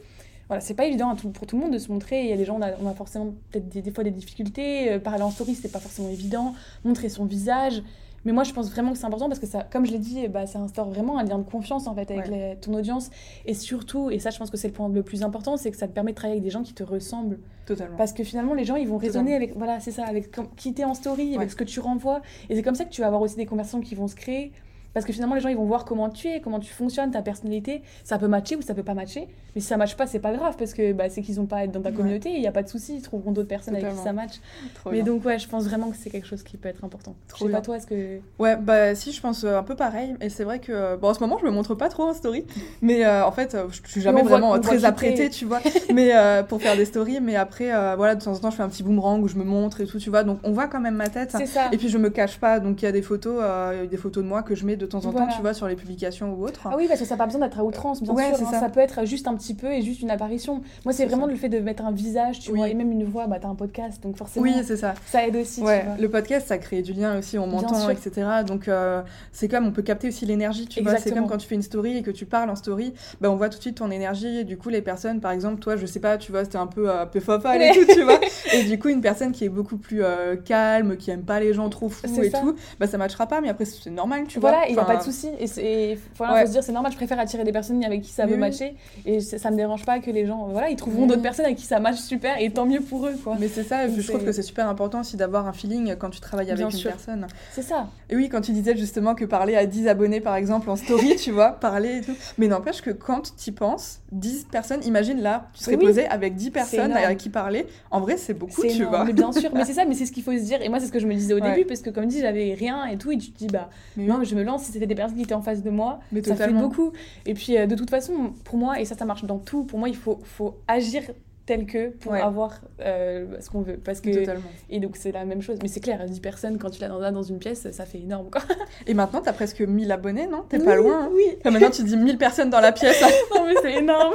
voilà, 0.51 0.59
c'est 0.59 0.73
pas 0.73 0.83
évident 0.83 1.15
tout- 1.15 1.29
pour 1.29 1.47
tout 1.47 1.55
le 1.55 1.61
monde 1.63 1.71
de 1.71 1.77
se 1.77 1.89
montrer. 1.89 2.23
Il 2.25 2.29
y 2.29 2.33
a 2.33 2.35
des 2.35 2.43
gens, 2.43 2.57
on 2.59 2.61
a, 2.61 2.71
on 2.83 2.87
a 2.89 2.93
forcément 2.93 3.27
peut-être 3.51 3.69
des, 3.69 3.81
des 3.81 3.89
fois 3.91 4.03
des 4.03 4.11
difficultés. 4.11 4.91
Euh, 4.91 4.99
parler 4.99 5.23
en 5.23 5.31
story, 5.31 5.55
c'est 5.55 5.71
pas 5.71 5.79
forcément 5.79 6.09
évident. 6.09 6.53
Montrer 6.83 7.07
son 7.07 7.23
visage. 7.23 7.81
Mais 8.25 8.33
moi, 8.33 8.43
je 8.43 8.51
pense 8.51 8.69
vraiment 8.69 8.91
que 8.91 8.97
c'est 8.97 9.05
important 9.05 9.29
parce 9.29 9.39
que 9.39 9.47
ça, 9.47 9.63
comme 9.71 9.85
je 9.85 9.91
l'ai 9.93 9.97
dit, 9.97 10.27
bah, 10.27 10.45
ça 10.47 10.59
instaure 10.59 10.89
vraiment 10.89 11.17
un 11.17 11.23
lien 11.23 11.37
de 11.39 11.49
confiance 11.49 11.87
en 11.87 11.95
fait 11.95 12.11
avec 12.11 12.27
les- 12.27 12.57
ton 12.59 12.73
audience. 12.73 13.09
Et 13.45 13.53
surtout, 13.53 14.11
et 14.11 14.19
ça, 14.19 14.29
je 14.29 14.37
pense 14.37 14.49
que 14.51 14.57
c'est 14.57 14.67
le 14.67 14.73
point 14.73 14.89
le 14.89 15.03
plus 15.03 15.23
important, 15.23 15.55
c'est 15.55 15.71
que 15.71 15.77
ça 15.77 15.87
te 15.87 15.93
permet 15.93 16.11
de 16.11 16.17
travailler 16.17 16.33
avec 16.39 16.43
des 16.43 16.51
gens 16.51 16.63
qui 16.63 16.73
te 16.73 16.83
ressemblent. 16.83 17.39
Totalement. 17.65 17.95
Parce 17.95 18.11
que 18.11 18.25
finalement, 18.25 18.53
les 18.53 18.65
gens, 18.65 18.75
ils 18.75 18.87
vont 18.89 18.97
raisonner 18.97 19.33
avec, 19.35 19.55
voilà, 19.55 19.79
c'est 19.79 19.91
ça, 19.91 20.03
avec 20.03 20.35
com- 20.35 20.49
qui 20.57 20.73
t'es 20.73 20.83
en 20.83 20.93
story, 20.93 21.29
Ouais. 21.31 21.37
avec 21.37 21.49
ce 21.51 21.55
que 21.55 21.63
tu 21.63 21.79
renvoies. 21.79 22.21
Et 22.49 22.55
c'est 22.57 22.61
comme 22.61 22.75
ça 22.75 22.83
que 22.83 22.89
tu 22.91 22.99
vas 22.99 23.07
avoir 23.07 23.21
aussi 23.21 23.37
des 23.37 23.45
conversations 23.45 23.79
qui 23.79 23.95
vont 23.95 24.09
se 24.09 24.15
créer. 24.15 24.51
Parce 24.93 25.05
que 25.05 25.13
finalement, 25.13 25.35
les 25.35 25.41
gens, 25.41 25.49
ils 25.49 25.57
vont 25.57 25.65
voir 25.65 25.85
comment 25.85 26.09
tu 26.09 26.27
es, 26.27 26.41
comment 26.41 26.59
tu 26.59 26.73
fonctionnes, 26.73 27.11
ta 27.11 27.21
personnalité. 27.21 27.81
Ça 28.03 28.17
peut 28.17 28.27
matcher 28.27 28.55
ou 28.57 28.61
ça 28.61 28.73
peut 28.73 28.83
pas 28.83 28.93
matcher. 28.93 29.27
Mais 29.55 29.61
si 29.61 29.67
ça 29.67 29.77
matche 29.77 29.95
pas, 29.95 30.07
c'est 30.07 30.19
pas 30.19 30.33
grave 30.33 30.55
parce 30.57 30.73
que 30.73 30.93
bah, 30.93 31.09
c'est 31.09 31.21
qu'ils 31.21 31.39
ont 31.39 31.45
pas 31.45 31.57
à 31.57 31.63
être 31.63 31.71
dans 31.71 31.81
ta 31.81 31.89
Ouais. 31.89 31.95
communauté. 31.95 32.29
Il 32.33 32.41
y 32.41 32.47
a 32.47 32.51
pas 32.51 32.63
de 32.63 32.69
souci, 32.69 32.95
ils 32.95 33.01
trouveront 33.01 33.31
d'autres 33.31 33.47
personnes 33.47 33.75
avec 33.75 33.89
qui 33.89 33.97
ça 33.97 34.13
match. 34.13 34.33
Trop 34.75 34.91
Mais 34.91 34.97
bien. 35.01 35.05
donc, 35.13 35.25
ouais, 35.25 35.39
je 35.39 35.47
pense 35.47 35.65
vraiment 35.65 35.89
que 35.91 35.97
c'est 35.97 36.09
quelque 36.09 36.27
chose 36.27 36.43
qui 36.43 36.57
peut 36.57 36.69
être 36.69 36.83
important. 36.83 37.15
Trop 37.27 37.45
je 37.45 37.51
sais 37.51 37.57
pas 37.57 37.61
toi, 37.61 37.77
est-ce 37.77 37.87
que. 37.87 38.19
Ouais, 38.39 38.55
bah 38.55 38.95
si, 38.95 39.11
je 39.11 39.21
pense 39.21 39.43
euh, 39.43 39.57
un 39.57 39.63
peu 39.63 39.75
pareil. 39.75 40.15
Et 40.21 40.29
c'est 40.29 40.43
vrai 40.43 40.59
que, 40.59 40.71
euh, 40.71 40.97
bon, 40.97 41.09
en 41.09 41.13
ce 41.13 41.19
moment, 41.19 41.37
je 41.39 41.45
me 41.45 41.51
montre 41.51 41.75
pas 41.75 41.89
trop 41.89 42.03
en 42.03 42.13
story. 42.13 42.45
Mais 42.81 43.05
euh, 43.05 43.25
en 43.25 43.31
fait, 43.31 43.57
je 43.69 43.89
suis 43.89 44.01
jamais 44.01 44.21
vraiment 44.23 44.49
voit 44.49 44.59
très 44.59 44.85
apprêtée, 44.85 45.29
tu 45.29 45.45
vois. 45.45 45.59
mais 45.93 46.15
euh, 46.15 46.43
pour 46.43 46.61
faire 46.61 46.75
des 46.75 46.85
stories. 46.85 47.19
Mais 47.21 47.35
après, 47.35 47.73
euh, 47.73 47.95
voilà, 47.95 48.15
de 48.15 48.23
temps 48.23 48.33
en 48.33 48.37
temps, 48.39 48.51
je 48.51 48.55
fais 48.57 48.63
un 48.63 48.69
petit 48.69 48.83
boomerang 48.83 49.21
où 49.21 49.27
je 49.27 49.35
me 49.35 49.43
montre 49.43 49.81
et 49.81 49.85
tout, 49.85 49.99
tu 49.99 50.09
vois. 50.09 50.23
Donc 50.23 50.39
on 50.43 50.51
voit 50.51 50.67
quand 50.67 50.79
même 50.79 50.95
ma 50.95 51.09
tête. 51.09 51.31
C'est 51.37 51.45
ça. 51.45 51.69
Et 51.71 51.77
puis 51.77 51.89
je 51.89 51.97
me 51.97 52.09
cache 52.09 52.39
pas. 52.39 52.59
Donc 52.59 52.81
il 52.81 52.85
y 52.85 52.87
a 52.87 52.91
des 52.91 53.01
photos, 53.01 53.43
des 53.89 53.97
photos 53.97 54.23
de 54.23 54.27
moi 54.29 54.43
que 54.43 54.55
je 54.55 54.65
mets 54.65 54.77
de 54.81 54.85
temps 54.87 55.05
en 55.05 55.11
Voilà. 55.11 55.27
temps, 55.27 55.33
tu 55.35 55.41
vois, 55.41 55.53
sur 55.53 55.67
les 55.67 55.75
publications 55.75 56.33
ou 56.33 56.43
autres. 56.45 56.61
Ah 56.65 56.73
oui, 56.77 56.87
parce 56.87 56.99
que 56.99 57.05
ça 57.05 57.15
n'a 57.15 57.19
pas 57.19 57.25
besoin 57.25 57.41
d'être 57.41 57.59
à 57.59 57.63
outrance, 57.63 58.01
bien 58.03 58.13
Ouais, 58.13 58.33
sûr. 58.35 58.45
hein. 58.47 58.51
ça. 58.51 58.59
ça. 58.59 58.69
peut 58.69 58.79
être 58.79 59.05
juste 59.05 59.27
un 59.27 59.35
petit 59.35 59.53
peu 59.53 59.71
et 59.71 59.81
juste 59.81 60.01
une 60.01 60.11
apparition. 60.11 60.61
Moi, 60.85 60.93
c'est 60.93 61.05
vraiment 61.05 61.25
ça. 61.25 61.31
le 61.31 61.37
fait 61.37 61.49
de 61.49 61.59
mettre 61.59 61.85
un 61.85 61.91
visage, 61.91 62.39
tu 62.39 62.51
Oui. 62.51 62.57
vois, 62.57 62.69
et 62.69 62.73
même 62.73 62.91
une 62.91 63.03
voix. 63.05 63.27
Bah, 63.27 63.37
t'as 63.41 63.47
un 63.47 63.55
podcast, 63.55 64.01
donc 64.03 64.17
forcément, 64.17 64.43
Oui, 64.43 64.53
c'est 64.63 64.77
ça. 64.77 64.93
ça 65.05 65.25
aide 65.25 65.35
aussi, 65.35 65.61
Ouais, 65.61 65.81
tu 65.81 65.85
vois. 65.87 65.95
le 65.97 66.09
podcast, 66.09 66.47
ça 66.47 66.57
crée 66.57 66.81
du 66.81 66.93
lien 66.93 67.17
aussi, 67.17 67.37
on 67.37 67.47
m'entend, 67.47 67.89
etc. 67.89 68.27
Donc, 68.45 68.67
euh, 68.67 69.01
c'est 69.31 69.47
comme, 69.47 69.67
on 69.67 69.71
peut 69.71 69.81
capter 69.83 70.07
aussi 70.07 70.25
l'énergie, 70.25 70.67
tu 70.67 70.81
vois. 70.81 70.97
C'est 70.97 71.11
comme 71.11 71.27
quand 71.27 71.37
tu 71.37 71.47
fais 71.47 71.55
une 71.55 71.61
story 71.61 71.97
et 71.97 72.01
que 72.01 72.11
tu 72.11 72.25
parles 72.25 72.49
en 72.49 72.55
story, 72.55 72.93
bah, 73.21 73.29
on 73.31 73.35
voit 73.35 73.49
tout 73.49 73.57
de 73.57 73.61
suite 73.63 73.77
ton 73.77 73.91
énergie. 73.91 74.39
Et 74.39 74.43
du 74.43 74.57
coup, 74.57 74.69
les 74.69 74.81
personnes, 74.81 75.19
par 75.21 75.31
exemple, 75.31 75.59
toi, 75.59 75.75
je 75.75 75.85
sais 75.85 75.99
pas, 75.99 76.17
tu 76.17 76.31
vois, 76.31 76.43
c'était 76.43 76.57
un 76.57 76.67
peu, 76.67 76.89
euh, 76.89 77.05
et 77.13 77.71
tout, 77.73 77.93
tu 77.93 78.03
vois. 78.03 78.19
Et 78.51 78.63
du 78.63 78.77
coup, 78.79 78.89
une 78.89 79.01
personne 79.01 79.31
qui 79.31 79.45
est 79.45 79.49
beaucoup 79.49 79.77
plus 79.77 80.03
euh, 80.03 80.35
calme, 80.35 80.97
qui 80.97 81.11
aime 81.11 81.23
pas 81.23 81.39
les 81.39 81.53
gens 81.53 81.69
trop 81.69 81.89
fous 81.89 82.21
et 82.23 82.29
ça. 82.29 82.39
tout, 82.39 82.55
bah, 82.79 82.87
ça 82.87 82.97
matchera 82.97 83.27
pas, 83.27 83.41
mais 83.41 83.49
après, 83.49 83.65
c'est 83.65 83.89
normal, 83.89 84.25
tu 84.27 84.39
vois. 84.39 84.51
Voilà, 84.51 84.67
il 84.67 84.73
n'y 84.73 84.79
a 84.79 84.85
pas 84.85 84.97
de 84.97 85.03
souci. 85.03 85.29
Et, 85.39 85.97
voilà, 86.17 86.33
Ouais. 86.33 86.41
faut 86.41 86.47
se 86.47 86.51
dire, 86.51 86.63
c'est 86.63 86.71
normal, 86.71 86.91
je 86.91 86.97
préfère 86.97 87.19
attirer 87.19 87.43
des 87.43 87.51
personnes 87.51 87.83
avec 87.83 88.01
qui 88.01 88.11
ça 88.11 88.23
Mais 88.25 88.29
veut 88.31 88.35
oui. 88.35 88.39
matcher. 88.41 88.75
Et 89.05 89.19
ça 89.21 89.51
me 89.51 89.55
dérange 89.55 89.85
pas 89.85 89.99
que 89.99 90.11
les 90.11 90.25
gens, 90.25 90.47
voilà, 90.49 90.69
ils 90.69 90.75
trouveront 90.75 91.05
d'autres 91.07 91.21
personnes 91.21 91.45
avec 91.45 91.57
qui 91.57 91.65
ça 91.65 91.79
match 91.79 91.97
super, 91.97 92.39
et 92.39 92.49
tant 92.51 92.65
mieux 92.65 92.81
pour 92.81 93.07
eux, 93.07 93.15
quoi. 93.23 93.35
Mais 93.39 93.47
c'est 93.47 93.63
ça, 93.63 93.87
je 93.87 94.01
trouve 94.07 94.23
que 94.25 94.31
c'est 94.31 94.41
super 94.41 94.67
important 94.67 95.01
aussi 95.01 95.17
d'avoir 95.17 95.47
un 95.47 95.53
feeling 95.53 95.95
quand 95.95 96.09
tu 96.09 96.19
travailles 96.19 96.47
avec 96.51 96.57
Bien 96.57 96.69
une 96.69 96.77
sûr. 96.77 96.91
personne. 96.91 97.27
C'est 97.51 97.61
ça. 97.61 97.87
Et 98.09 98.15
oui, 98.15 98.29
quand 98.29 98.41
tu 98.41 98.51
disais 98.51 98.75
justement 98.75 99.15
que 99.15 99.25
parler 99.25 99.55
à 99.55 99.65
10 99.65 99.87
abonnés, 99.87 100.21
par 100.21 100.35
exemple, 100.35 100.69
en 100.69 100.75
story, 100.75 101.15
tu 101.21 101.31
vois, 101.31 101.51
parler 101.51 101.97
et 101.97 102.01
tout. 102.01 102.15
Mais 102.37 102.47
n'empêche 102.47 102.81
que 102.81 102.91
quand 102.91 103.33
tu 103.37 103.49
y 103.49 103.53
penses, 103.53 103.99
10 104.11 104.45
personnes, 104.51 104.83
imagine 104.83 105.21
là, 105.21 105.47
tu 105.53 105.63
serais 105.63 105.75
Oui. 105.77 105.85
posé 105.85 106.05
avec 106.07 106.35
10 106.35 106.51
personnes 106.51 106.91
avec 106.91 107.17
qui 107.17 107.29
parler. 107.29 107.67
En 107.91 108.01
vrai, 108.01 108.17
c'est 108.17 108.33
beaucoup, 108.45 108.61
tu 108.67 108.83
vois. 108.83 109.05
Mais 109.05 109.13
bien 109.13 109.31
sûr, 109.31 109.49
mais 109.53 109.63
c'est 109.65 109.73
ça, 109.73 109.85
mais 109.85 109.95
c'est 109.95 110.05
ce 110.05 110.11
qu'il 110.11 110.23
faut 110.23 110.33
se 110.33 110.43
dire. 110.43 110.61
Et 110.61 110.69
moi, 110.69 110.79
c'est 110.79 110.87
ce 110.87 110.91
que 110.91 110.99
je 110.99 111.07
me 111.07 111.13
disais 111.13 111.33
au 111.33 111.39
Ouais. 111.39 111.53
début, 111.53 111.65
parce 111.65 111.81
que 111.81 111.89
comme 111.89 112.05
dit, 112.07 112.19
j'avais 112.19 112.53
rien 112.53 112.85
et 112.85 112.97
tout, 112.97 113.11
et 113.11 113.17
tu 113.17 113.31
te 113.31 113.37
dis, 113.37 113.47
bah, 113.47 113.69
Mais 113.95 114.05
non, 114.05 114.17
mais 114.17 114.25
je 114.25 114.35
me 114.35 114.43
lance 114.43 114.63
si 114.63 114.71
c'était 114.71 114.87
des 114.87 114.95
personnes 114.95 115.17
qui 115.17 115.23
étaient 115.23 115.33
en 115.33 115.41
face 115.41 115.63
de 115.63 115.69
moi. 115.69 115.99
mais 116.11 116.21
ça 116.21 116.35
fait 116.35 116.45
totalement. 116.45 116.61
beaucoup. 116.67 116.91
Et 117.25 117.33
puis, 117.33 117.57
euh, 117.57 117.65
de 117.67 117.75
toute 117.75 117.89
façon, 117.89 118.33
pour 118.43 118.57
moi, 118.57 118.79
et 118.81 118.85
ça, 118.85 118.95
ça 118.95 119.05
marche 119.05 119.23
dans 119.25 119.39
tout, 119.39 119.63
pour 119.63 119.79
moi, 119.79 119.87
il 119.89 119.95
faut, 119.95 120.19
faut 120.23 120.57
agir 120.67 121.03
tel 121.45 121.65
que 121.65 121.89
pour 121.89 122.11
Ouais. 122.11 122.21
avoir 122.21 122.61
euh, 122.81 123.25
ce 123.39 123.49
qu'on 123.49 123.61
veut. 123.61 123.77
Parce 123.77 123.99
que... 123.99 124.11
Totalement. 124.11 124.49
Et 124.69 124.79
donc, 124.79 124.95
c'est 124.95 125.11
la 125.11 125.25
même 125.25 125.41
chose. 125.41 125.57
Mais 125.61 125.67
c'est 125.67 125.79
clair, 125.79 126.05
10 126.05 126.19
personnes, 126.19 126.57
quand 126.59 126.69
tu 126.69 126.79
l'as 126.81 126.87
dans, 126.87 127.11
dans 127.11 127.23
une 127.23 127.39
pièce, 127.39 127.67
ça 127.71 127.85
fait 127.85 127.97
énorme, 127.99 128.29
quoi. 128.29 128.41
Et 128.87 128.93
maintenant, 128.93 129.21
t'as 129.21 129.33
presque 129.33 129.59
1000 129.61 129.91
abonnés, 129.91 130.27
non? 130.27 130.43
T'es 130.47 130.59
Oui, 130.59 130.65
pas 130.65 130.75
loin. 130.75 131.03
hein 131.05 131.09
Oui, 131.13 131.23
Enfin, 131.39 131.51
maintenant, 131.51 131.69
tu 131.71 131.83
dis 131.83 131.97
1000 131.97 132.17
personnes 132.17 132.49
dans 132.49 132.59
la 132.59 132.71
pièce. 132.71 133.01
non 133.35 133.45
mais 133.45 133.55
c'est 133.61 133.73
énorme. 133.79 134.13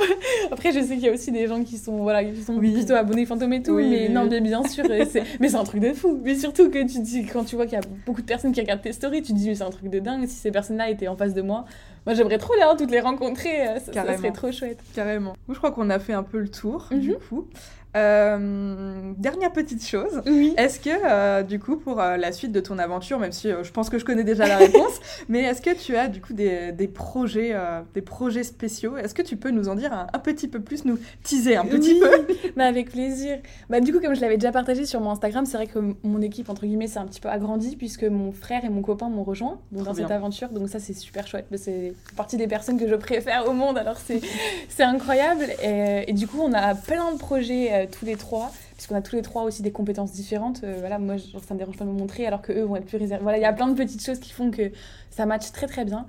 Après 0.50 0.70
je 0.72 0.80
sais 0.80 0.94
qu'il 0.94 1.00
y 1.04 1.08
a 1.08 1.12
aussi 1.12 1.32
des 1.32 1.46
gens 1.48 1.62
qui 1.64 1.76
sont 1.78 1.98
voilà 2.02 2.24
qui 2.24 2.40
sont 2.42 2.54
Oui. 2.54 2.72
plutôt 2.72 2.94
abonnés 2.94 3.26
fantômes 3.26 3.52
et 3.54 3.62
tout, 3.62 3.72
Oui, 3.74 3.88
mais 3.90 4.08
non 4.08 4.26
mais 4.30 4.40
bien 4.40 4.62
sûr 4.64 4.84
euh, 4.88 5.04
c'est 5.10 5.22
mais 5.40 5.48
c'est 5.48 5.56
un 5.56 5.64
truc 5.64 5.80
de 5.80 5.92
fou. 5.92 6.20
Mais 6.22 6.34
surtout 6.36 6.70
que 6.70 6.78
tu 6.86 7.00
dis 7.00 7.26
quand 7.26 7.44
tu 7.44 7.56
vois 7.56 7.66
qu'il 7.66 7.74
y 7.74 7.82
a 7.82 7.86
beaucoup 8.06 8.20
de 8.22 8.26
personnes 8.26 8.52
qui 8.52 8.60
regardent 8.60 8.82
tes 8.82 8.92
stories, 8.92 9.22
tu 9.22 9.32
te 9.32 9.38
dis 9.38 9.48
mais 9.48 9.54
c'est 9.56 9.64
un 9.64 9.70
truc 9.70 9.90
de 9.90 9.98
dingue 9.98 10.26
si 10.26 10.36
ces 10.36 10.50
personnes-là 10.52 10.90
étaient 10.90 11.08
en 11.08 11.16
face 11.16 11.34
de 11.34 11.42
moi. 11.42 11.64
Moi 12.06 12.14
j'aimerais 12.14 12.38
trop 12.38 12.54
les 12.54 12.62
hein, 12.62 12.74
toutes 12.78 12.90
les 12.92 13.00
rencontrer, 13.00 13.66
euh, 13.68 13.78
ça, 13.80 13.92
ça 13.92 14.16
serait 14.16 14.30
trop 14.32 14.52
chouette. 14.52 14.78
Carrément. 14.94 15.34
Je 15.48 15.54
crois 15.54 15.72
qu'on 15.72 15.90
a 15.90 15.98
fait 15.98 16.12
un 16.12 16.22
peu 16.22 16.38
le 16.38 16.48
tour, 16.48 16.86
du 16.92 17.10
Mhm. 17.12 17.16
coup. 17.28 17.48
Euh, 17.96 19.12
dernière 19.16 19.52
petite 19.52 19.84
chose. 19.86 20.22
Oui. 20.26 20.54
Est-ce 20.56 20.78
que, 20.78 20.90
euh, 20.90 21.42
du 21.42 21.58
coup, 21.58 21.76
pour 21.76 22.00
euh, 22.00 22.16
la 22.16 22.32
suite 22.32 22.52
de 22.52 22.60
ton 22.60 22.78
aventure, 22.78 23.18
même 23.18 23.32
si 23.32 23.48
je 23.48 23.72
pense 23.72 23.88
que 23.88 23.98
je 23.98 24.04
connais 24.04 24.24
déjà 24.24 24.46
la 24.46 24.58
réponse, 24.58 25.00
mais 25.28 25.40
est-ce 25.40 25.62
que 25.62 25.74
tu 25.74 25.96
as, 25.96 26.08
du 26.08 26.20
coup, 26.20 26.34
des, 26.34 26.72
des 26.72 26.88
projets, 26.88 27.54
des 27.94 28.02
projets 28.02 28.42
spéciaux? 28.42 28.96
Est-ce 28.96 29.14
que 29.14 29.22
tu 29.22 29.36
peux 29.36 29.50
nous 29.50 29.68
en 29.68 29.74
dire 29.74 29.92
un, 29.92 30.06
un 30.12 30.18
petit 30.18 30.48
peu 30.48 30.60
plus, 30.60 30.84
nous 30.84 30.98
teaser 31.22 31.56
un 31.56 31.64
petit 31.64 31.94
Oui, 31.94 32.00
peu? 32.00 32.34
Bah 32.56 32.64
avec 32.64 32.90
plaisir. 32.90 33.38
Bah 33.68 33.80
du 33.80 33.92
coup 33.92 34.00
comme 34.00 34.14
je 34.14 34.20
l'avais 34.20 34.36
déjà 34.36 34.52
partagé 34.52 34.86
sur 34.86 35.00
mon 35.00 35.10
Instagram, 35.10 35.44
c'est 35.44 35.56
vrai 35.56 35.66
que 35.66 35.78
mon 36.02 36.22
équipe 36.22 36.48
entre 36.48 36.64
guillemets 36.64 36.86
s'est 36.86 36.98
un 36.98 37.04
petit 37.04 37.20
peu 37.20 37.28
agrandie 37.28 37.76
puisque 37.76 38.04
mon 38.04 38.32
frère 38.32 38.64
et 38.64 38.70
mon 38.70 38.80
copain 38.80 39.10
m'ont 39.10 39.24
rejoint 39.24 39.58
donc, 39.72 39.84
dans 39.84 39.94
cette 39.94 40.10
aventure. 40.10 40.48
Donc 40.48 40.68
ça 40.68 40.78
c'est 40.78 40.94
super 40.94 41.26
chouette. 41.26 41.46
Bah, 41.50 41.58
C'est 41.58 41.92
partie 42.16 42.36
des 42.38 42.46
personnes 42.46 42.78
que 42.78 42.88
je 42.88 42.94
préfère 42.94 43.46
au 43.48 43.52
monde 43.52 43.76
alors 43.76 43.98
c'est 43.98 44.20
c'est 44.68 44.84
incroyable. 44.84 45.46
Et, 45.62 46.04
et 46.08 46.12
du 46.12 46.26
coup 46.26 46.38
on 46.40 46.52
a 46.54 46.74
plein 46.74 47.12
de 47.12 47.18
projets 47.18 47.85
tous 47.86 48.04
les 48.04 48.16
trois 48.16 48.50
puisqu'on 48.74 48.94
a 48.94 49.00
tous 49.02 49.16
les 49.16 49.22
trois 49.22 49.42
aussi 49.44 49.62
des 49.62 49.72
compétences 49.72 50.12
différentes. 50.12 50.62
Euh, 50.64 50.76
voilà 50.80 50.98
moi 50.98 51.16
je- 51.16 51.38
ça 51.38 51.54
me 51.54 51.58
dérange 51.58 51.76
pas 51.76 51.84
de 51.84 51.90
me 51.90 51.98
montrer 51.98 52.26
alors 52.26 52.42
que 52.42 52.52
eux 52.52 52.62
vont 52.64 52.76
être 52.76 52.86
plus 52.86 52.98
réservés. 52.98 53.22
Voilà 53.22 53.38
il 53.38 53.42
y 53.42 53.44
a 53.44 53.52
plein 53.52 53.68
de 53.68 53.74
petites 53.74 54.04
choses 54.04 54.18
qui 54.20 54.32
font 54.32 54.50
que 54.50 54.70
ça 55.10 55.26
matche 55.26 55.50
très 55.52 55.66
très 55.66 55.84
bien. 55.84 56.06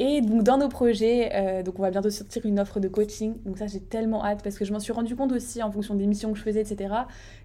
Et 0.00 0.20
donc 0.20 0.44
dans 0.44 0.58
nos 0.58 0.68
projets, 0.68 1.30
euh, 1.34 1.64
donc 1.64 1.76
on 1.80 1.82
va 1.82 1.90
bientôt 1.90 2.08
sortir 2.10 2.46
une 2.46 2.60
offre 2.60 2.78
de 2.78 2.86
coaching. 2.86 3.34
Donc 3.44 3.58
ça 3.58 3.66
j'ai 3.66 3.80
tellement 3.80 4.24
hâte 4.24 4.44
parce 4.44 4.56
que 4.56 4.64
je 4.64 4.72
m'en 4.72 4.78
suis 4.78 4.92
rendu 4.92 5.16
compte 5.16 5.32
aussi 5.32 5.60
en 5.60 5.72
fonction 5.72 5.96
des 5.96 6.06
missions 6.06 6.30
que 6.32 6.38
je 6.38 6.44
faisais, 6.44 6.60
etc. 6.60 6.94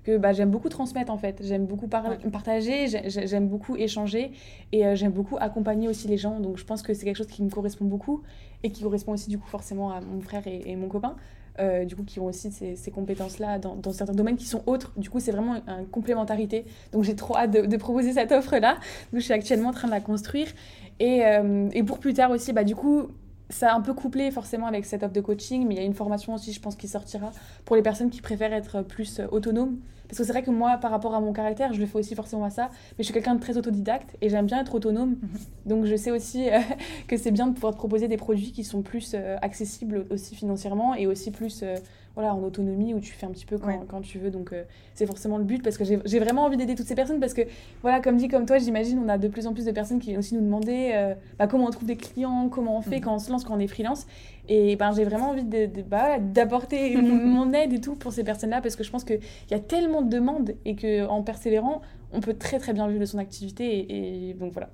Que 0.03 0.17
bah, 0.17 0.33
j'aime 0.33 0.51
beaucoup 0.51 0.69
transmettre 0.69 1.11
en 1.11 1.17
fait. 1.17 1.39
J'aime 1.41 1.65
beaucoup 1.65 1.87
par- 1.87 2.07
Ouais. 2.07 2.17
partager, 2.31 2.85
j'ai- 2.87 3.09
j'ai- 3.09 3.25
j'aime 3.25 3.47
beaucoup 3.47 3.75
échanger 3.75 4.33
et 4.71 4.85
euh, 4.85 4.93
j'aime 4.93 5.13
beaucoup 5.13 5.37
accompagner 5.39 5.87
aussi 5.87 6.07
les 6.07 6.17
gens. 6.17 6.39
Donc 6.39 6.57
je 6.57 6.63
pense 6.63 6.83
que 6.83 6.93
c'est 6.93 7.05
quelque 7.05 7.17
chose 7.17 7.25
qui 7.25 7.41
me 7.41 7.49
correspond 7.49 7.85
beaucoup 7.85 8.21
et 8.61 8.69
qui 8.69 8.83
correspond 8.83 9.13
aussi 9.13 9.31
du 9.31 9.39
coup 9.39 9.47
forcément 9.47 9.89
à 9.91 9.99
mon 10.01 10.21
frère 10.21 10.45
et, 10.45 10.61
et 10.67 10.75
mon 10.75 10.89
copain. 10.89 11.15
Euh, 11.59 11.85
du 11.85 11.95
coup 11.95 12.03
qui 12.03 12.19
ont 12.19 12.25
aussi 12.25 12.51
ces, 12.51 12.75
ces 12.75 12.91
compétences-là 12.91 13.59
dans, 13.59 13.91
certains 13.91 14.13
domaines 14.13 14.37
qui 14.37 14.45
sont 14.45 14.63
autres. 14.65 14.93
Du 14.97 15.09
coup 15.09 15.19
c'est 15.19 15.31
vraiment 15.31 15.61
une 15.67 15.87
complémentarité. 15.87 16.65
Donc 16.91 17.03
j'ai 17.03 17.15
trop 17.15 17.37
hâte 17.37 17.51
de, 17.51 17.61
de 17.65 17.77
proposer 17.77 18.13
cette 18.13 18.31
offre-là. 18.31 18.73
Donc 19.11 19.19
je 19.19 19.25
suis 19.25 19.33
actuellement 19.33 19.69
en 19.69 19.73
train 19.73 19.87
de 19.87 19.93
la 19.93 20.01
construire. 20.01 20.47
Et, 20.99 21.25
euh, 21.25 21.69
et 21.73 21.83
pour 21.83 21.99
plus 21.99 22.13
tard 22.13 22.31
aussi, 22.31 22.53
bah, 22.53 22.63
du 22.63 22.75
coup, 22.75 23.07
ça 23.49 23.71
a 23.71 23.75
un 23.75 23.81
peu 23.81 23.93
couplé 23.93 24.31
forcément 24.31 24.67
avec 24.67 24.85
cette 24.85 25.03
offre 25.03 25.13
de 25.13 25.21
coaching, 25.21 25.67
mais 25.67 25.75
il 25.75 25.77
y 25.77 25.81
a 25.81 25.85
une 25.85 25.93
formation 25.93 26.33
aussi, 26.33 26.53
je 26.53 26.59
pense, 26.59 26.75
qui 26.75 26.87
sortira 26.87 27.31
pour 27.65 27.75
les 27.75 27.81
personnes 27.81 28.09
qui 28.09 28.21
préfèrent 28.21 28.53
être 28.53 28.81
plus 28.81 29.19
euh, 29.19 29.27
autonomes. 29.31 29.77
Parce 30.07 30.17
que 30.19 30.23
c'est 30.25 30.31
vrai 30.31 30.43
que 30.43 30.51
moi, 30.51 30.77
par 30.77 30.91
rapport 30.91 31.15
à 31.15 31.21
mon 31.21 31.33
caractère, 31.33 31.73
je 31.73 31.79
le 31.79 31.85
fais 31.85 31.97
aussi 31.97 32.13
forcément 32.13 32.43
à 32.45 32.49
ça, 32.49 32.69
mais 32.91 32.99
je 32.99 33.03
suis 33.03 33.13
quelqu'un 33.13 33.35
de 33.35 33.39
très 33.39 33.57
autodidacte 33.57 34.15
et 34.21 34.29
j'aime 34.29 34.45
bien 34.45 34.59
être 34.59 34.75
autonome. 34.75 35.15
Donc 35.65 35.85
je 35.85 35.95
sais 35.95 36.11
aussi 36.11 36.49
euh, 36.49 36.59
que 37.07 37.17
c'est 37.17 37.31
bien 37.31 37.47
de 37.47 37.53
pouvoir 37.53 37.73
te 37.73 37.77
proposer 37.77 38.07
des 38.07 38.17
produits 38.17 38.51
qui 38.51 38.63
sont 38.63 38.81
plus 38.81 39.13
euh, 39.15 39.37
accessibles 39.41 40.05
aussi 40.09 40.35
financièrement 40.35 40.93
et 40.93 41.07
aussi 41.07 41.31
plus 41.31 41.63
voilà, 42.15 42.35
en 42.35 42.43
autonomie 42.43 42.93
où 42.93 42.99
tu 42.99 43.11
fais 43.11 43.25
un 43.25 43.31
petit 43.31 43.45
peu 43.45 43.57
quand, 43.57 43.67
Ouais. 43.67 43.79
quand 43.87 44.01
tu 44.01 44.19
veux. 44.19 44.29
Donc 44.29 44.53
euh, 44.53 44.63
c'est 44.93 45.05
forcément 45.07 45.37
le 45.37 45.43
but 45.43 45.63
parce 45.63 45.77
que 45.77 45.83
j'ai 45.83 46.19
vraiment 46.19 46.43
envie 46.43 46.57
d'aider 46.57 46.75
toutes 46.75 46.85
ces 46.85 46.93
personnes 46.95 47.19
parce 47.19 47.33
que 47.33 47.41
voilà, 47.81 47.99
comme 48.01 48.17
dit, 48.17 48.27
comme 48.27 48.45
toi, 48.45 48.59
j'imagine, 48.59 48.99
on 49.03 49.09
a 49.09 49.17
de 49.17 49.27
plus 49.27 49.47
en 49.47 49.53
plus 49.53 49.65
de 49.65 49.71
personnes 49.71 49.99
qui 49.99 50.07
viennent 50.09 50.19
aussi 50.19 50.35
nous 50.35 50.41
demander 50.41 50.91
euh, 50.93 51.15
bah, 51.39 51.47
comment 51.47 51.65
on 51.65 51.69
trouve 51.71 51.87
des 51.87 51.95
clients, 51.97 52.49
comment 52.49 52.77
on 52.77 52.81
fait 52.81 52.97
Mhm. 52.97 53.01
quand 53.01 53.15
on 53.15 53.19
se 53.19 53.31
lance, 53.31 53.43
quand 53.43 53.55
on 53.55 53.59
est 53.59 53.67
freelance. 53.67 54.05
Et 54.49 54.75
ben, 54.75 54.91
j'ai 54.93 55.05
vraiment 55.05 55.29
envie 55.29 55.43
de- 55.43 55.65
de- 55.65 55.81
bah, 55.81 56.19
d'apporter 56.19 56.95
mon, 56.97 57.15
mon 57.15 57.53
aide 57.53 57.73
et 57.73 57.81
tout 57.81 57.95
pour 57.95 58.13
ces 58.13 58.23
personnes-là 58.23 58.61
parce 58.61 58.75
que 58.75 58.83
je 58.83 58.91
pense 58.91 59.03
qu'il 59.03 59.19
y 59.49 59.53
a 59.55 59.59
tellement 59.59 60.01
de 60.01 60.09
demandes 60.09 60.53
et 60.65 60.75
qu'en 60.75 61.23
persévérant, 61.23 61.81
on 62.11 62.19
peut 62.19 62.33
très 62.35 62.59
très 62.59 62.73
bien 62.73 62.87
vivre 62.87 62.99
de 62.99 63.05
son 63.05 63.17
activité. 63.17 63.65
Et, 63.79 64.29
et 64.29 64.33
donc 64.35 64.51
voilà. 64.53 64.69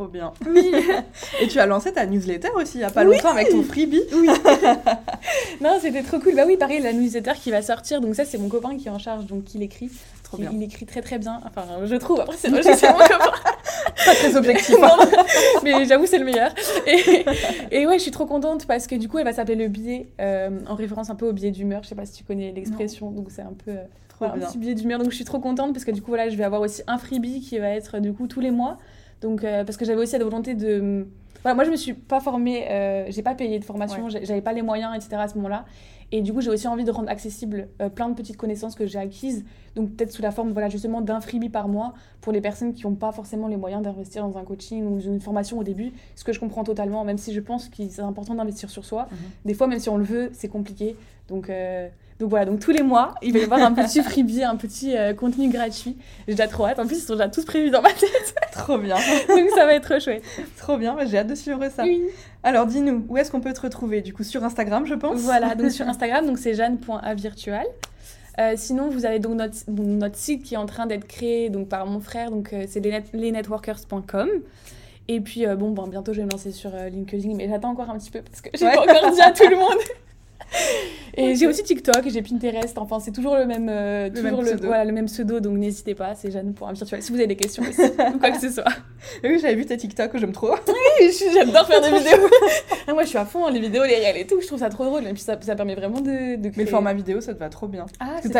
Trop 0.00 0.08
bien. 0.08 0.32
Et 1.42 1.46
tu 1.46 1.58
as 1.58 1.66
lancé 1.66 1.92
ta 1.92 2.06
newsletter 2.06 2.48
aussi, 2.56 2.78
il 2.78 2.80
y 2.80 2.84
a 2.84 2.90
pas 2.90 3.04
longtemps, 3.04 3.32
avec 3.32 3.50
ton 3.50 3.62
freebie. 3.62 4.00
Non, 5.60 5.76
c'était 5.78 6.02
trop 6.02 6.18
cool. 6.18 6.34
Bah 6.34 6.44
oui, 6.46 6.56
pareil, 6.56 6.80
la 6.80 6.94
newsletter 6.94 7.32
qui 7.34 7.50
va 7.50 7.60
sortir. 7.60 8.00
Donc 8.00 8.14
ça, 8.14 8.24
c'est 8.24 8.38
mon 8.38 8.48
copain 8.48 8.78
qui 8.78 8.88
est 8.88 8.90
en 8.90 8.98
charge, 8.98 9.26
donc 9.26 9.44
qui 9.44 9.58
l'écrit. 9.58 9.90
Trop 10.22 10.38
bien. 10.38 10.52
il 10.54 10.62
écrit 10.62 10.86
très 10.86 11.02
très 11.02 11.18
bien. 11.18 11.42
Enfin, 11.44 11.66
je 11.84 11.94
trouve. 11.96 12.20
Après, 12.20 12.38
c'est 12.38 12.48
je 12.48 12.62
sais 12.62 12.90
mon 12.90 12.98
copain. 12.98 13.18
Pas 14.06 14.14
très 14.14 14.34
objectif. 14.36 14.78
Non, 14.80 14.88
hein. 14.88 15.24
mais 15.62 15.84
j'avoue, 15.84 16.06
c'est 16.06 16.18
le 16.18 16.24
meilleur. 16.24 16.54
Et, 16.86 17.26
et 17.70 17.86
ouais, 17.86 17.98
je 17.98 18.02
suis 18.02 18.10
trop 18.10 18.24
contente 18.24 18.66
parce 18.66 18.86
que 18.86 18.94
du 18.94 19.06
coup, 19.06 19.18
elle 19.18 19.26
va 19.26 19.34
s'appeler 19.34 19.56
le 19.56 19.68
billet, 19.68 20.06
euh, 20.18 20.60
en 20.66 20.76
référence 20.76 21.10
un 21.10 21.14
peu 21.14 21.28
au 21.28 21.34
billet 21.34 21.50
d'humeur. 21.50 21.82
Je 21.82 21.90
sais 21.90 21.94
pas 21.94 22.06
si 22.06 22.14
tu 22.14 22.24
connais 22.24 22.52
l'expression, 22.52 23.10
donc 23.10 23.26
c'est 23.30 23.42
un 23.42 23.52
peu 23.66 23.72
euh, 23.72 23.84
Trop 24.08 24.28
voilà, 24.28 24.46
un 24.46 24.48
petit 24.48 24.56
billet 24.56 24.74
d'humeur. 24.74 24.98
Donc 24.98 25.10
je 25.10 25.16
suis 25.16 25.26
trop 25.26 25.40
contente 25.40 25.74
parce 25.74 25.84
que 25.84 25.90
du 25.90 26.00
coup, 26.00 26.08
voilà, 26.08 26.30
je 26.30 26.36
vais 26.36 26.44
avoir 26.44 26.62
aussi 26.62 26.80
un 26.86 26.96
freebie 26.96 27.42
qui 27.42 27.58
va 27.58 27.68
être 27.68 27.98
du 27.98 28.14
coup 28.14 28.28
tous 28.28 28.40
les 28.40 28.50
mois. 28.50 28.78
Donc, 29.20 29.44
euh, 29.44 29.64
parce 29.64 29.76
que 29.76 29.84
j'avais 29.84 30.00
aussi 30.00 30.16
la 30.18 30.24
volonté 30.24 30.54
de. 30.54 31.06
Voilà, 31.42 31.54
moi, 31.54 31.64
je 31.64 31.70
me 31.70 31.76
suis 31.76 31.94
pas 31.94 32.20
formée, 32.20 32.66
euh, 32.70 33.06
j'ai 33.08 33.22
pas 33.22 33.34
payé 33.34 33.58
de 33.58 33.64
formation, 33.64 34.08
j'ai- 34.10 34.24
j'avais 34.26 34.42
pas 34.42 34.52
les 34.52 34.60
moyens, 34.62 34.94
etc. 34.94 35.16
à 35.22 35.28
ce 35.28 35.36
moment-là. 35.36 35.64
Et 36.12 36.20
du 36.22 36.32
coup, 36.32 36.40
j'ai 36.40 36.50
aussi 36.50 36.66
envie 36.68 36.84
de 36.84 36.90
rendre 36.90 37.08
accessible 37.08 37.68
euh, 37.80 37.88
plein 37.88 38.08
de 38.08 38.14
petites 38.14 38.36
connaissances 38.36 38.74
que 38.74 38.84
j'ai 38.84 38.98
acquises. 38.98 39.44
Donc, 39.76 39.94
peut-être 39.94 40.10
sous 40.10 40.22
la 40.22 40.32
forme, 40.32 40.50
voilà, 40.50 40.68
justement, 40.68 41.00
d'un 41.00 41.20
freebie 41.20 41.48
par 41.48 41.68
mois 41.68 41.94
pour 42.20 42.32
les 42.32 42.40
personnes 42.40 42.74
qui 42.74 42.84
n'ont 42.84 42.94
pas 42.96 43.12
forcément 43.12 43.46
les 43.46 43.56
moyens 43.56 43.80
d'investir 43.82 44.26
dans 44.28 44.36
un 44.36 44.42
coaching 44.44 44.84
ou 44.84 45.00
une 45.00 45.20
formation 45.20 45.58
au 45.58 45.62
début. 45.62 45.92
Ce 46.16 46.24
que 46.24 46.32
je 46.32 46.40
comprends 46.40 46.64
totalement, 46.64 47.04
même 47.04 47.16
si 47.18 47.32
je 47.32 47.40
pense 47.40 47.68
que 47.68 47.88
c'est 47.88 48.02
important 48.02 48.34
d'investir 48.34 48.68
sur 48.68 48.84
soi. 48.84 49.06
Mhm. 49.10 49.16
Des 49.46 49.54
fois, 49.54 49.66
même 49.68 49.78
si 49.78 49.88
on 49.88 49.96
le 49.96 50.04
veut, 50.04 50.30
c'est 50.32 50.48
compliqué. 50.48 50.96
Donc, 51.28 51.48
euh, 51.48 51.88
donc 52.20 52.28
voilà, 52.30 52.44
donc 52.44 52.60
tous 52.60 52.70
les 52.70 52.82
mois, 52.82 53.14
il 53.22 53.32
va 53.32 53.38
y 53.38 53.42
avoir 53.44 53.60
un 53.62 53.72
petit 53.72 54.02
freebie, 54.04 54.44
un 54.44 54.56
petit 54.56 54.96
euh, 54.96 55.14
contenu 55.14 55.48
gratuit. 55.48 55.96
J'ai 56.28 56.34
déjà 56.34 56.46
trop 56.46 56.66
hâte. 56.66 56.78
En 56.78 56.86
plus, 56.86 56.98
ils 56.98 57.02
sont 57.02 57.14
déjà 57.14 57.28
tous 57.28 57.44
prévus 57.44 57.70
dans 57.70 57.82
ma 57.82 57.90
tête. 57.92 58.34
Trop 58.52 58.76
bien. 58.78 58.96
donc 59.28 59.48
ça 59.54 59.64
va 59.64 59.72
être 59.74 60.00
chouette. 60.00 60.22
Trop 60.58 60.76
bien. 60.76 60.96
J'ai 61.06 61.18
hâte 61.18 61.28
de 61.28 61.34
suivre 61.34 61.60
ça. 61.74 61.82
Oui. 61.84 62.02
Alors, 62.42 62.66
dis-nous, 62.66 63.06
où 63.08 63.16
est-ce 63.16 63.30
qu'on 63.30 63.40
peut 63.40 63.52
te 63.54 63.60
retrouver? 63.62 64.02
Du 64.02 64.12
coup, 64.12 64.22
sur 64.22 64.44
Instagram, 64.44 64.84
je 64.86 64.94
pense. 64.94 65.18
Voilà, 65.20 65.54
donc 65.54 65.70
sur 65.70 65.88
Instagram, 65.88 66.26
donc 66.26 66.36
c'est 66.38 66.52
jeanne.avirtual. 66.54 67.64
Euh, 68.38 68.52
sinon, 68.56 68.88
vous 68.90 69.06
avez 69.06 69.18
donc 69.18 69.34
notre, 69.36 69.56
notre 69.68 70.16
site 70.16 70.42
qui 70.44 70.54
est 70.54 70.58
en 70.58 70.66
train 70.66 70.86
d'être 70.86 71.06
créé 71.06 71.48
donc, 71.50 71.68
par 71.68 71.86
mon 71.86 72.00
frère, 72.00 72.30
donc 72.30 72.52
euh, 72.52 72.64
c'est 72.68 72.80
lesnet- 72.80 73.04
lesnetworkers.com. 73.14 74.28
Et 75.08 75.20
puis, 75.20 75.46
euh, 75.46 75.56
bon, 75.56 75.70
bon, 75.70 75.86
bientôt 75.88 76.12
je 76.12 76.20
vais 76.20 76.26
me 76.26 76.30
lancer 76.30 76.52
sur 76.52 76.70
LinkedIn, 76.70 77.34
mais 77.34 77.48
j'attends 77.48 77.70
encore 77.70 77.90
un 77.90 77.98
petit 77.98 78.10
peu 78.10 78.20
parce 78.22 78.40
que 78.40 78.50
j'ai 78.54 78.64
Ouais. 78.66 78.74
pas 78.74 78.82
encore 78.82 79.10
dit 79.12 79.20
à 79.20 79.32
tout 79.32 79.48
le 79.48 79.56
monde. 79.56 79.78
Et 81.14 81.34
j'ai 81.34 81.46
aussi 81.48 81.62
TikTok, 81.64 82.08
j'ai 82.08 82.22
Pinterest, 82.22 82.78
enfin 82.78 83.00
c'est 83.00 83.10
toujours 83.10 83.36
le 83.36 83.44
même, 83.44 83.68
euh, 83.68 84.08
Le 84.08 84.14
toujours 84.14 84.30
même 84.38 84.40
le, 84.40 84.46
pseudo. 84.52 84.66
voilà, 84.68 84.84
le 84.84 84.92
même 84.92 85.06
pseudo, 85.06 85.40
donc 85.40 85.58
n'hésitez 85.58 85.94
pas, 85.94 86.14
c'est 86.14 86.30
jeanne.avirtual. 86.30 87.02
Si 87.02 87.10
vous 87.10 87.18
avez 87.18 87.26
des 87.26 87.36
questions 87.36 87.62
aussi, 87.68 87.82
ou 88.14 88.18
quoi 88.18 88.30
que 88.30 88.40
ce 88.40 88.48
soit. 88.48 88.64
Oui, 89.24 89.38
j'avais 89.40 89.56
vu 89.56 89.66
tes 89.66 89.76
TikTok, 89.76 90.16
j'aime 90.16 90.32
trop. 90.32 90.54
J'adore 91.34 91.66
faire 91.66 91.80
des 91.80 91.98
vidéos. 91.98 92.28
Ah, 92.86 92.92
moi 92.94 93.02
je 93.02 93.08
suis 93.08 93.18
à 93.18 93.24
fond, 93.24 93.48
les 93.48 93.58
vidéos, 93.60 93.82
les 93.84 93.96
réels 93.96 94.18
et 94.18 94.26
tout, 94.26 94.40
je 94.40 94.46
trouve 94.46 94.60
ça 94.60 94.68
trop 94.68 94.84
drôle. 94.84 95.04
Et 95.06 95.12
puis 95.12 95.22
ça, 95.22 95.36
ça 95.40 95.56
permet 95.56 95.74
vraiment 95.74 96.00
de, 96.00 96.36
de 96.36 96.48
créer. 96.48 96.52
Mais 96.56 96.64
le 96.64 96.70
format 96.70 96.92
vidéo, 96.94 97.20
ça 97.20 97.34
te 97.34 97.38
va 97.40 97.48
trop 97.48 97.66
bien. 97.66 97.86
Ah, 97.98 98.16
c'est. 98.22 98.30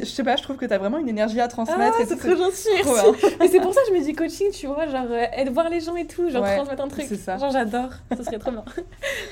Je 0.00 0.04
sais 0.04 0.22
pas, 0.24 0.36
je 0.36 0.42
trouve 0.42 0.56
que 0.56 0.66
t'as 0.66 0.78
vraiment 0.78 0.98
une 0.98 1.08
énergie 1.08 1.40
à 1.40 1.48
transmettre. 1.48 1.96
Ah, 1.98 2.02
et 2.02 2.06
c'est 2.06 2.16
trop 2.16 2.36
gentil. 2.36 2.68
Mais 3.40 3.48
c'est 3.48 3.60
pour 3.60 3.74
ça 3.74 3.80
que 3.82 3.88
je 3.88 3.98
me 3.98 4.04
dis 4.04 4.12
coaching, 4.14 4.50
tu 4.52 4.66
vois, 4.66 4.86
genre 4.86 5.06
euh, 5.10 5.26
voir 5.50 5.68
les 5.68 5.80
gens 5.80 5.96
et 5.96 6.06
tout, 6.06 6.30
genre 6.30 6.42
Ouais, 6.42 6.56
transmettre 6.56 6.82
un 6.84 6.88
truc. 6.88 7.04
c'est 7.08 7.16
ça. 7.16 7.36
Genre 7.38 7.50
j'adore, 7.50 7.90
ce 8.16 8.22
serait 8.22 8.38
trop 8.38 8.50
bien. 8.52 8.64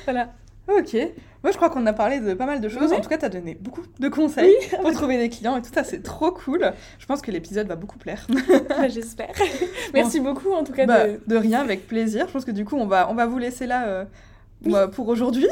voilà. 0.05 0.29
Ok. 0.69 0.95
Moi, 1.45 1.53
je 1.53 1.57
crois 1.57 1.71
qu'on 1.71 1.87
a 1.87 1.93
parlé 1.93 2.19
de 2.21 2.35
pas 2.35 2.47
mal 2.47 2.61
de 2.61 2.69
choses. 2.69 2.93
En 2.93 3.01
tout 3.01 3.09
cas, 3.09 3.17
t'as 3.17 3.29
donné 3.29 3.57
beaucoup 3.61 3.83
de 4.01 4.09
conseils 4.09 4.55
pour 4.83 4.91
trouver 4.93 5.17
des 5.19 5.29
clients 5.29 5.57
et 5.57 5.63
tout 5.63 5.71
ça, 5.73 5.85
c'est 5.85 6.03
trop 6.03 6.31
cool. 6.33 6.73
Je 6.99 7.07
pense 7.07 7.23
que 7.23 7.31
l'épisode 7.31 7.67
va 7.69 7.77
beaucoup 7.77 7.99
plaire. 7.99 8.27
Bah, 8.69 8.89
J'espère. 8.89 9.33
Merci 9.95 10.21
beaucoup 10.21 10.53
en 10.53 10.65
tout 10.65 10.73
cas 10.73 10.85
Bah, 10.87 11.07
de. 11.07 11.21
de 11.27 11.37
rien, 11.37 11.61
avec 11.61 11.87
plaisir. 11.87 12.27
Je 12.27 12.33
pense 12.33 12.45
que 12.45 12.51
du 12.51 12.65
coup, 12.65 12.77
on 12.77 12.87
va, 12.87 13.09
on 13.11 13.15
va 13.15 13.27
vous 13.27 13.39
laisser 13.39 13.67
là 13.67 13.87
euh, 14.67 14.89
pour 14.89 15.07
aujourd'hui. 15.09 15.47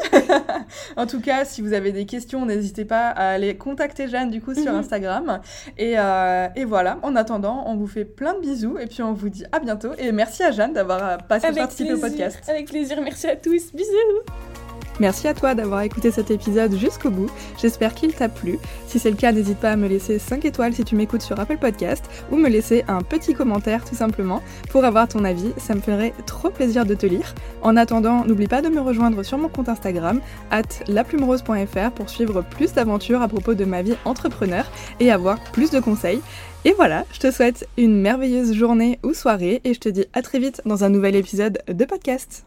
en 0.97 1.07
tout 1.07 1.21
cas, 1.21 1.45
si 1.45 1.63
vous 1.63 1.73
avez 1.73 1.93
des 1.93 2.05
questions, 2.05 2.45
n'hésitez 2.45 2.85
pas 2.85 3.09
à 3.11 3.29
aller 3.31 3.57
contacter 3.57 4.09
Jeanne 4.09 4.31
du 4.31 4.41
coup 4.43 4.55
sur 4.55 4.73
Mhm. 4.73 4.81
Instagram. 4.81 5.41
Et, 5.79 5.95
euh, 5.97 6.49
et 6.57 6.65
voilà, 6.65 6.99
en 7.03 7.15
attendant, 7.15 7.63
on 7.69 7.77
vous 7.77 7.87
fait 7.87 8.05
plein 8.05 8.35
de 8.35 8.41
bisous 8.41 8.77
et 8.79 8.87
puis 8.87 9.03
on 9.05 9.13
vous 9.13 9.29
dit 9.29 9.45
à 9.53 9.61
bientôt. 9.61 9.91
Et 9.99 10.11
merci 10.11 10.43
à 10.43 10.51
Jeanne 10.51 10.73
d'avoir 10.73 11.03
euh, 11.09 11.17
passé 11.17 11.47
Avec 11.47 11.59
participé 11.61 11.95
au 11.95 11.99
podcast. 11.99 12.41
avec 12.49 12.67
plaisir, 12.67 13.01
merci 13.03 13.29
à 13.29 13.37
tous, 13.37 13.73
bisous 13.73 14.66
Merci 14.99 15.29
à 15.29 15.35
toi 15.35 15.55
d'avoir 15.55 15.83
écouté 15.83 16.11
cet 16.11 16.31
épisode 16.31 16.75
jusqu'au 16.77 17.11
bout. 17.11 17.31
J'espère 17.61 17.95
qu'il 17.95 18.15
t'a 18.15 18.29
plu. 18.29 18.59
Si 18.87 18.99
c'est 18.99 19.11
le 19.11 19.17
cas, 19.17 19.33
n'hésite 19.33 19.59
pas 19.59 19.73
à 19.73 19.77
me 19.77 19.89
laisser 19.89 20.19
5 20.19 20.45
étoiles 20.45 20.73
si 20.73 20.85
tu 20.85 20.97
m'écoutes 20.97 21.23
sur 21.23 21.39
Apple 21.39 21.59
Podcast 21.59 22.05
ou 22.31 22.37
me 22.37 22.49
laisser 22.49 22.85
un 22.89 23.03
petit 23.03 23.35
commentaire 23.35 23.85
tout 23.85 23.95
simplement 23.95 24.43
pour 24.71 24.85
avoir 24.85 25.09
ton 25.09 25.25
avis. 25.25 25.53
Ça 25.59 25.75
me 25.75 25.81
ferait 25.81 26.15
trop 26.25 26.51
plaisir 26.51 26.87
de 26.87 26.95
te 26.95 27.07
lire. 27.07 27.35
En 27.63 27.77
attendant, 27.77 28.25
n'oublie 28.25 28.47
pas 28.47 28.63
de 28.63 28.69
me 28.69 28.81
rejoindre 28.81 29.23
sur 29.23 29.39
mon 29.39 29.49
compte 29.49 29.69
Instagram, 29.69 30.21
at 30.51 30.63
laplumerose.fr 30.89 31.91
pour 31.95 32.09
suivre 32.09 32.43
plus 32.43 32.73
d'aventures 32.73 33.23
à 33.23 33.29
propos 33.29 33.55
de 33.55 33.65
ma 33.65 33.83
vie 33.83 33.97
entrepreneur 34.05 34.71
et 35.01 35.11
avoir 35.11 35.39
plus 35.53 35.71
de 35.71 35.81
conseils. 35.81 36.21
Et 36.65 36.73
voilà, 36.73 37.05
je 37.13 37.21
te 37.21 37.31
souhaite 37.31 37.69
une 37.77 38.01
merveilleuse 38.01 38.55
journée 38.55 38.99
ou 39.05 39.15
soirée 39.15 39.61
et 39.65 39.75
je 39.75 39.79
te 39.79 39.89
dis 39.89 40.07
à 40.15 40.23
très 40.23 40.39
vite 40.39 40.63
dans 40.65 40.85
un 40.85 40.89
nouvel 40.89 41.15
épisode 41.15 41.59
de 41.69 41.85
podcast. 41.85 42.45